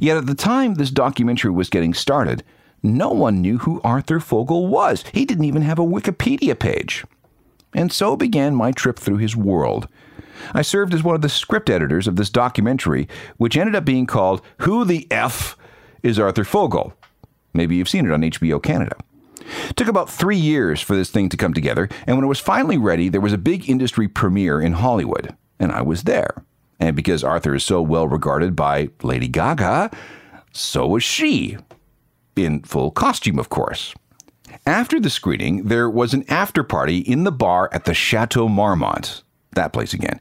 Yet 0.01 0.17
at 0.17 0.27
the 0.27 0.35
time 0.35 0.75
this 0.75 0.91
documentary 0.91 1.51
was 1.51 1.71
getting 1.71 1.95
started, 1.95 2.43
no 2.83 3.11
one 3.11 3.41
knew 3.41 3.59
who 3.59 3.81
Arthur 3.83 4.21
Fogel 4.21 4.67
was. 4.67 5.05
He 5.13 5.25
didn't 5.25 5.45
even 5.45 5.63
have 5.63 5.79
a 5.79 5.85
Wikipedia 5.85 6.59
page. 6.59 7.05
And 7.75 7.93
so 7.93 8.17
began 8.17 8.55
my 8.55 8.73
trip 8.73 8.99
through 8.99 9.19
his 9.19 9.37
world. 9.37 9.89
I 10.55 10.63
served 10.63 10.95
as 10.95 11.03
one 11.03 11.15
of 11.15 11.21
the 11.21 11.29
script 11.29 11.69
editors 11.69 12.09
of 12.09 12.17
this 12.17 12.31
documentary, 12.31 13.09
which 13.37 13.57
ended 13.57 13.77
up 13.77 13.85
being 13.85 14.07
called 14.07 14.43
Who 14.59 14.85
the 14.85 15.07
F 15.11 15.57
is 16.03 16.19
Arthur 16.19 16.45
Fogel? 16.45 16.95
Maybe 17.53 17.77
you've 17.77 17.89
seen 17.89 18.07
it 18.07 18.13
on 18.13 18.23
HBO 18.23 18.63
Canada. 18.63 18.97
It 19.69 19.77
took 19.77 19.89
about 19.89 20.11
three 20.11 20.37
years 20.37 20.81
for 20.81 20.95
this 20.95 21.11
thing 21.11 21.29
to 21.29 21.37
come 21.37 21.53
together, 21.53 21.89
and 22.07 22.17
when 22.17 22.25
it 22.25 22.29
was 22.29 22.41
finally 22.41 22.79
ready, 22.79 23.09
there 23.09 23.21
was 23.21 23.33
a 23.33 23.39
big 23.39 23.69
industry 23.69 24.07
premiere 24.07 24.61
in 24.61 24.75
Hollywood, 24.75 25.35
and 25.59 25.73
I 25.73 25.83
was 25.83 26.05
there. 26.05 26.45
And 26.79 26.95
because 26.95 27.25
Arthur 27.25 27.55
is 27.55 27.65
so 27.65 27.83
well 27.83 28.07
regarded 28.09 28.55
by 28.55 28.91
Lady 29.03 29.29
Gaga, 29.29 29.91
so 30.53 30.87
was 30.87 31.03
she. 31.03 31.59
In 32.41 32.63
full 32.63 32.91
costume, 32.91 33.39
of 33.39 33.51
course. 33.51 33.95
After 34.65 34.99
the 34.99 35.11
screening, 35.11 35.65
there 35.65 35.91
was 35.91 36.15
an 36.15 36.25
after 36.29 36.63
party 36.63 36.99
in 36.99 37.25
the 37.25 37.33
bar 37.33 37.69
at 37.71 37.85
the 37.85 37.93
Chateau 37.93 38.49
Marmont. 38.49 39.23
That 39.53 39.75
place 39.75 39.93
again. 39.93 40.19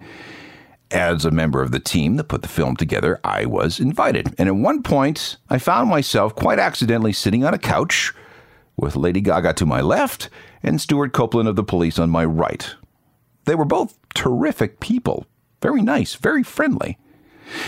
As 0.92 1.24
a 1.24 1.32
member 1.32 1.62
of 1.62 1.72
the 1.72 1.80
team 1.80 2.18
that 2.18 2.26
put 2.26 2.42
the 2.42 2.50
film 2.50 2.76
together, 2.76 3.22
I 3.24 3.46
was 3.46 3.80
invited. 3.80 4.36
And 4.38 4.50
at 4.50 4.56
one 4.56 4.84
point, 4.84 5.38
I 5.50 5.60
found 5.60 5.90
myself 5.90 6.36
quite 6.36 6.60
accidentally 6.60 7.14
sitting 7.14 7.46
on 7.46 7.54
a 7.54 7.60
couch 7.60 8.12
with 8.76 8.98
Lady 8.98 9.22
Gaga 9.22 9.54
to 9.54 9.66
my 9.66 9.80
left 9.80 10.30
and 10.62 10.82
Stewart 10.82 11.14
Copeland 11.14 11.48
of 11.48 11.56
the 11.56 11.64
police 11.64 11.98
on 11.98 12.10
my 12.10 12.26
right. 12.26 12.76
They 13.46 13.56
were 13.56 13.66
both 13.66 13.98
terrific 14.14 14.82
people, 14.82 15.26
very 15.62 15.82
nice, 15.82 16.16
very 16.16 16.44
friendly. 16.44 16.98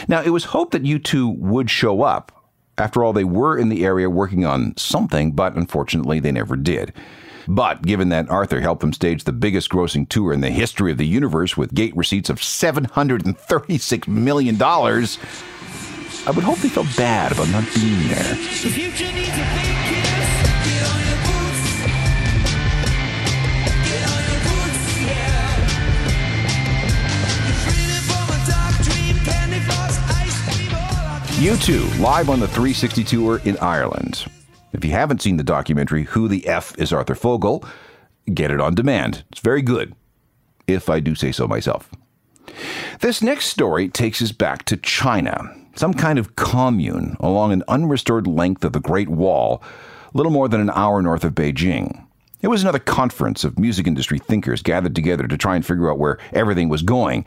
Now, 0.09 0.21
it 0.21 0.31
was 0.31 0.45
hoped 0.45 0.73
that 0.73 0.83
U2 0.83 1.37
would 1.37 1.69
show 1.69 2.01
up. 2.01 2.33
After 2.81 3.03
all, 3.03 3.13
they 3.13 3.23
were 3.23 3.59
in 3.59 3.69
the 3.69 3.85
area 3.85 4.09
working 4.09 4.43
on 4.43 4.75
something, 4.75 5.33
but 5.33 5.53
unfortunately, 5.53 6.19
they 6.19 6.31
never 6.31 6.55
did. 6.55 6.91
But 7.47 7.83
given 7.83 8.09
that 8.09 8.27
Arthur 8.27 8.59
helped 8.59 8.81
them 8.81 8.91
stage 8.91 9.23
the 9.23 9.31
biggest 9.31 9.69
grossing 9.69 10.09
tour 10.09 10.33
in 10.33 10.41
the 10.41 10.49
history 10.49 10.91
of 10.91 10.97
the 10.97 11.05
universe 11.05 11.55
with 11.55 11.75
gate 11.75 11.95
receipts 11.95 12.31
of 12.31 12.39
$736 12.39 14.07
million, 14.07 14.59
I 14.59 16.31
would 16.31 16.43
hope 16.43 16.57
they 16.57 16.69
felt 16.69 16.87
bad 16.97 17.31
about 17.31 17.49
not 17.49 17.65
being 17.75 18.07
there. 18.07 18.33
The 18.33 20.00
U2, 31.41 31.99
live 31.99 32.29
on 32.29 32.39
the 32.39 32.47
360 32.47 33.03
tour 33.03 33.41
in 33.45 33.57
Ireland. 33.57 34.25
If 34.73 34.85
you 34.85 34.91
haven't 34.91 35.23
seen 35.23 35.37
the 35.37 35.43
documentary, 35.43 36.03
Who 36.03 36.27
the 36.27 36.47
F 36.47 36.77
is 36.77 36.93
Arthur 36.93 37.15
Fogel, 37.15 37.65
get 38.31 38.51
it 38.51 38.61
on 38.61 38.75
demand. 38.75 39.23
It's 39.31 39.41
very 39.41 39.63
good, 39.63 39.95
if 40.67 40.87
I 40.87 40.99
do 40.99 41.15
say 41.15 41.31
so 41.31 41.47
myself. 41.47 41.89
This 42.99 43.23
next 43.23 43.47
story 43.47 43.89
takes 43.89 44.21
us 44.21 44.31
back 44.31 44.65
to 44.65 44.77
China, 44.77 45.51
some 45.73 45.95
kind 45.95 46.19
of 46.19 46.35
commune 46.35 47.17
along 47.19 47.53
an 47.53 47.63
unrestored 47.67 48.27
length 48.27 48.63
of 48.63 48.73
the 48.73 48.79
Great 48.79 49.09
Wall, 49.09 49.63
little 50.13 50.31
more 50.31 50.47
than 50.47 50.61
an 50.61 50.69
hour 50.69 51.01
north 51.01 51.23
of 51.23 51.33
Beijing. 51.33 52.05
It 52.43 52.49
was 52.49 52.61
another 52.61 52.77
conference 52.77 53.43
of 53.43 53.57
music 53.57 53.87
industry 53.87 54.19
thinkers 54.19 54.61
gathered 54.61 54.93
together 54.93 55.27
to 55.27 55.37
try 55.37 55.55
and 55.55 55.65
figure 55.65 55.89
out 55.89 55.97
where 55.97 56.19
everything 56.33 56.69
was 56.69 56.83
going, 56.83 57.25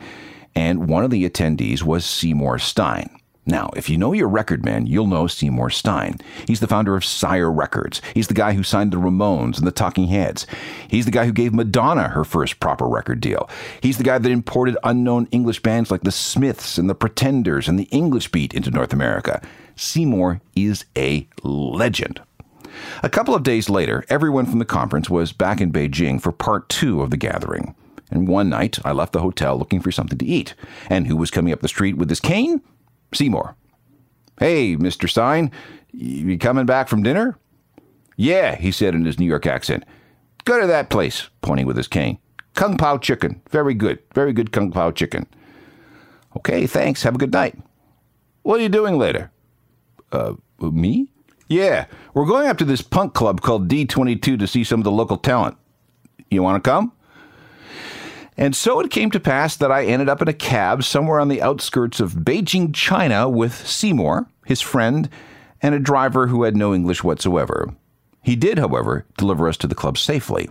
and 0.55 0.87
one 0.87 1.03
of 1.03 1.11
the 1.11 1.29
attendees 1.29 1.83
was 1.83 2.05
Seymour 2.05 2.59
Stein. 2.59 3.09
Now, 3.47 3.69
if 3.75 3.89
you 3.89 3.97
know 3.97 4.11
your 4.13 4.27
record 4.27 4.65
man, 4.65 4.87
you'll 4.87 5.05
know 5.05 5.27
Seymour 5.27 5.69
Stein. 5.69 6.17
He's 6.47 6.61
the 6.61 6.67
founder 6.67 6.95
of 6.95 7.05
Sire 7.05 7.51
Records. 7.51 8.01
He's 8.15 8.27
the 8.27 8.33
guy 8.33 8.53
who 8.53 8.63
signed 8.63 8.91
the 8.91 8.97
Ramones 8.97 9.59
and 9.59 9.67
the 9.67 9.71
Talking 9.71 10.07
Heads. 10.07 10.47
He's 10.87 11.05
the 11.05 11.11
guy 11.11 11.25
who 11.25 11.31
gave 11.31 11.53
Madonna 11.53 12.09
her 12.09 12.23
first 12.23 12.59
proper 12.59 12.87
record 12.87 13.21
deal. 13.21 13.47
He's 13.81 13.99
the 13.99 14.03
guy 14.03 14.17
that 14.17 14.31
imported 14.31 14.77
unknown 14.83 15.27
English 15.31 15.61
bands 15.61 15.91
like 15.91 16.01
the 16.01 16.11
Smiths 16.11 16.79
and 16.79 16.89
the 16.89 16.95
Pretenders 16.95 17.67
and 17.67 17.77
the 17.77 17.87
English 17.91 18.31
Beat 18.31 18.53
into 18.55 18.71
North 18.71 18.93
America. 18.93 19.41
Seymour 19.75 20.41
is 20.55 20.85
a 20.97 21.27
legend. 21.43 22.21
A 23.03 23.09
couple 23.09 23.35
of 23.35 23.43
days 23.43 23.69
later, 23.69 24.03
everyone 24.09 24.47
from 24.47 24.59
the 24.59 24.65
conference 24.65 25.09
was 25.09 25.31
back 25.31 25.61
in 25.61 25.71
Beijing 25.71 26.19
for 26.19 26.31
part 26.31 26.67
two 26.67 27.01
of 27.01 27.11
the 27.11 27.17
gathering. 27.17 27.75
And 28.09 28.27
one 28.27 28.49
night, 28.49 28.79
I 28.83 28.91
left 28.91 29.13
the 29.13 29.21
hotel 29.21 29.57
looking 29.57 29.81
for 29.81 29.91
something 29.91 30.17
to 30.17 30.25
eat. 30.25 30.55
And 30.89 31.07
who 31.07 31.15
was 31.15 31.31
coming 31.31 31.53
up 31.53 31.61
the 31.61 31.67
street 31.67 31.97
with 31.97 32.09
his 32.09 32.19
cane? 32.19 32.61
Seymour. 33.15 33.55
Hey, 34.39 34.75
Mr. 34.75 35.09
Stein, 35.09 35.51
you 35.91 36.37
coming 36.37 36.65
back 36.65 36.87
from 36.87 37.03
dinner? 37.03 37.37
Yeah, 38.17 38.55
he 38.55 38.71
said 38.71 38.95
in 38.95 39.05
his 39.05 39.19
New 39.19 39.25
York 39.25 39.45
accent. 39.45 39.85
Go 40.43 40.59
to 40.59 40.67
that 40.67 40.89
place, 40.89 41.29
pointing 41.41 41.65
with 41.65 41.77
his 41.77 41.87
cane. 41.87 42.19
Kung 42.53 42.77
Pao 42.77 42.97
chicken. 42.97 43.41
Very 43.49 43.73
good. 43.73 43.99
Very 44.13 44.33
good 44.33 44.51
Kung 44.51 44.71
Pao 44.71 44.91
chicken. 44.91 45.25
Okay, 46.37 46.67
thanks. 46.67 47.03
Have 47.03 47.15
a 47.15 47.17
good 47.17 47.33
night. 47.33 47.57
What 48.43 48.59
are 48.59 48.63
you 48.63 48.69
doing 48.69 48.97
later? 48.97 49.31
Uh, 50.11 50.33
me? 50.59 51.09
Yeah, 51.47 51.85
we're 52.13 52.25
going 52.25 52.47
up 52.47 52.57
to 52.57 52.65
this 52.65 52.81
punk 52.81 53.13
club 53.13 53.41
called 53.41 53.67
D22 53.67 54.39
to 54.39 54.47
see 54.47 54.63
some 54.63 54.79
of 54.79 54.83
the 54.83 54.91
local 54.91 55.17
talent. 55.17 55.57
You 56.31 56.41
want 56.41 56.63
to 56.63 56.69
come? 56.69 56.91
And 58.37 58.55
so 58.55 58.79
it 58.79 58.91
came 58.91 59.11
to 59.11 59.19
pass 59.19 59.55
that 59.55 59.71
I 59.71 59.85
ended 59.85 60.09
up 60.09 60.21
in 60.21 60.27
a 60.27 60.33
cab 60.33 60.83
somewhere 60.83 61.19
on 61.19 61.29
the 61.29 61.41
outskirts 61.41 61.99
of 61.99 62.13
Beijing, 62.13 62.73
China, 62.73 63.29
with 63.29 63.67
Seymour, 63.67 64.27
his 64.45 64.61
friend, 64.61 65.09
and 65.61 65.73
a 65.73 65.79
driver 65.79 66.27
who 66.27 66.43
had 66.43 66.57
no 66.57 66.73
English 66.73 67.03
whatsoever. 67.03 67.73
He 68.21 68.35
did, 68.35 68.59
however, 68.59 69.05
deliver 69.17 69.47
us 69.47 69.55
to 69.57 69.67
the 69.67 69.75
club 69.75 69.97
safely. 69.97 70.49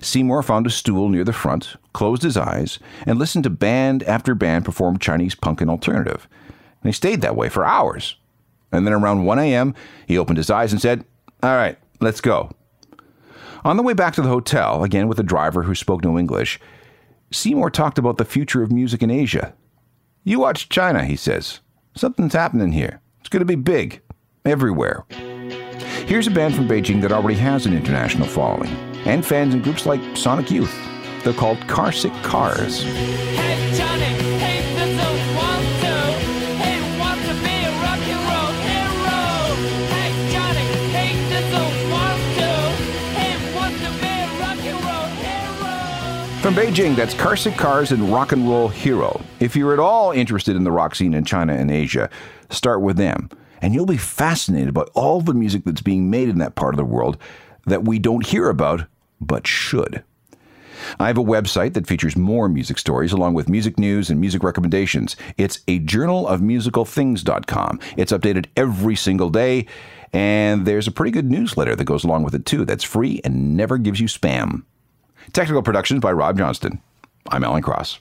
Seymour 0.00 0.42
found 0.42 0.66
a 0.66 0.70
stool 0.70 1.08
near 1.08 1.24
the 1.24 1.32
front, 1.32 1.76
closed 1.92 2.22
his 2.22 2.36
eyes, 2.36 2.78
and 3.06 3.18
listened 3.18 3.44
to 3.44 3.50
band 3.50 4.02
after 4.04 4.34
band 4.34 4.64
perform 4.64 4.98
Chinese 4.98 5.34
punk 5.34 5.60
and 5.60 5.70
alternative. 5.70 6.26
And 6.82 6.88
he 6.88 6.92
stayed 6.92 7.20
that 7.20 7.36
way 7.36 7.48
for 7.48 7.64
hours. 7.64 8.16
And 8.72 8.86
then 8.86 8.94
around 8.94 9.24
1 9.24 9.38
a.m., 9.38 9.74
he 10.06 10.18
opened 10.18 10.38
his 10.38 10.50
eyes 10.50 10.72
and 10.72 10.80
said, 10.80 11.04
All 11.42 11.54
right, 11.56 11.78
let's 12.00 12.20
go. 12.20 12.50
On 13.64 13.76
the 13.76 13.82
way 13.82 13.94
back 13.94 14.14
to 14.14 14.22
the 14.22 14.28
hotel, 14.28 14.84
again 14.84 15.08
with 15.08 15.18
a 15.18 15.22
driver 15.22 15.62
who 15.62 15.74
spoke 15.74 16.04
no 16.04 16.18
English, 16.18 16.60
Seymour 17.34 17.70
talked 17.70 17.98
about 17.98 18.18
the 18.18 18.24
future 18.24 18.62
of 18.62 18.70
music 18.70 19.02
in 19.02 19.10
Asia. 19.10 19.54
You 20.22 20.40
watch 20.40 20.68
China, 20.68 21.04
he 21.04 21.16
says. 21.16 21.60
Something's 21.94 22.32
happening 22.32 22.72
here. 22.72 23.00
It's 23.20 23.28
going 23.28 23.40
to 23.40 23.46
be 23.46 23.56
big, 23.56 24.00
everywhere. 24.44 25.04
Here's 26.06 26.26
a 26.26 26.30
band 26.30 26.54
from 26.54 26.68
Beijing 26.68 27.00
that 27.02 27.12
already 27.12 27.38
has 27.38 27.66
an 27.66 27.74
international 27.74 28.28
following, 28.28 28.70
and 29.04 29.24
fans 29.24 29.54
in 29.54 29.62
groups 29.62 29.86
like 29.86 30.16
Sonic 30.16 30.50
Youth. 30.50 30.74
They're 31.24 31.32
called 31.32 31.58
Carsick 31.60 32.12
Cars. 32.22 32.82
Hey 32.82 34.23
From 46.44 46.54
Beijing, 46.54 46.94
that's 46.94 47.14
Carsick 47.14 47.56
Cars 47.56 47.90
and 47.90 48.12
Rock 48.12 48.32
and 48.32 48.46
Roll 48.46 48.68
Hero. 48.68 49.18
If 49.40 49.56
you're 49.56 49.72
at 49.72 49.78
all 49.78 50.12
interested 50.12 50.56
in 50.56 50.64
the 50.64 50.70
rock 50.70 50.94
scene 50.94 51.14
in 51.14 51.24
China 51.24 51.54
and 51.54 51.70
Asia, 51.70 52.10
start 52.50 52.82
with 52.82 52.98
them, 52.98 53.30
and 53.62 53.72
you'll 53.72 53.86
be 53.86 53.96
fascinated 53.96 54.74
by 54.74 54.82
all 54.92 55.22
the 55.22 55.32
music 55.32 55.64
that's 55.64 55.80
being 55.80 56.10
made 56.10 56.28
in 56.28 56.36
that 56.40 56.54
part 56.54 56.74
of 56.74 56.76
the 56.76 56.84
world 56.84 57.16
that 57.64 57.86
we 57.86 57.98
don't 57.98 58.26
hear 58.26 58.50
about, 58.50 58.84
but 59.22 59.46
should. 59.46 60.04
I 61.00 61.06
have 61.06 61.16
a 61.16 61.24
website 61.24 61.72
that 61.72 61.86
features 61.86 62.14
more 62.14 62.46
music 62.46 62.78
stories 62.78 63.12
along 63.12 63.32
with 63.32 63.48
music 63.48 63.78
news 63.78 64.10
and 64.10 64.20
music 64.20 64.42
recommendations. 64.42 65.16
It's 65.38 65.60
a 65.66 65.78
journal 65.78 66.28
of 66.28 66.42
musical 66.42 66.84
things.com. 66.84 67.80
It's 67.96 68.12
updated 68.12 68.48
every 68.54 68.96
single 68.96 69.30
day, 69.30 69.64
and 70.12 70.66
there's 70.66 70.86
a 70.86 70.92
pretty 70.92 71.10
good 71.10 71.30
newsletter 71.30 71.74
that 71.74 71.84
goes 71.84 72.04
along 72.04 72.22
with 72.22 72.34
it 72.34 72.44
too 72.44 72.66
that's 72.66 72.84
free 72.84 73.22
and 73.24 73.56
never 73.56 73.78
gives 73.78 73.98
you 73.98 74.08
spam. 74.08 74.64
Technical 75.32 75.62
productions 75.62 76.00
by 76.00 76.12
Rob 76.12 76.38
Johnston. 76.38 76.80
I'm 77.30 77.44
Alan 77.44 77.62
Cross. 77.62 77.98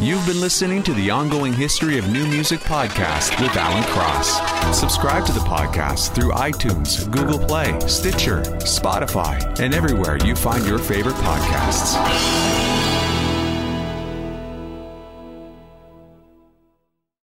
You've 0.00 0.26
been 0.26 0.40
listening 0.40 0.82
to 0.82 0.92
the 0.92 1.10
Ongoing 1.10 1.52
History 1.52 1.98
of 1.98 2.10
New 2.10 2.26
Music 2.26 2.58
podcast 2.60 3.40
with 3.40 3.56
Alan 3.56 3.84
Cross. 3.84 4.78
Subscribe 4.78 5.24
to 5.26 5.32
the 5.32 5.40
podcast 5.40 6.14
through 6.14 6.32
iTunes, 6.32 7.10
Google 7.10 7.38
Play, 7.38 7.78
Stitcher, 7.88 8.42
Spotify, 8.58 9.58
and 9.60 9.72
everywhere 9.72 10.18
you 10.18 10.34
find 10.34 10.66
your 10.66 10.78
favorite 10.78 11.14
podcasts. 11.16 12.83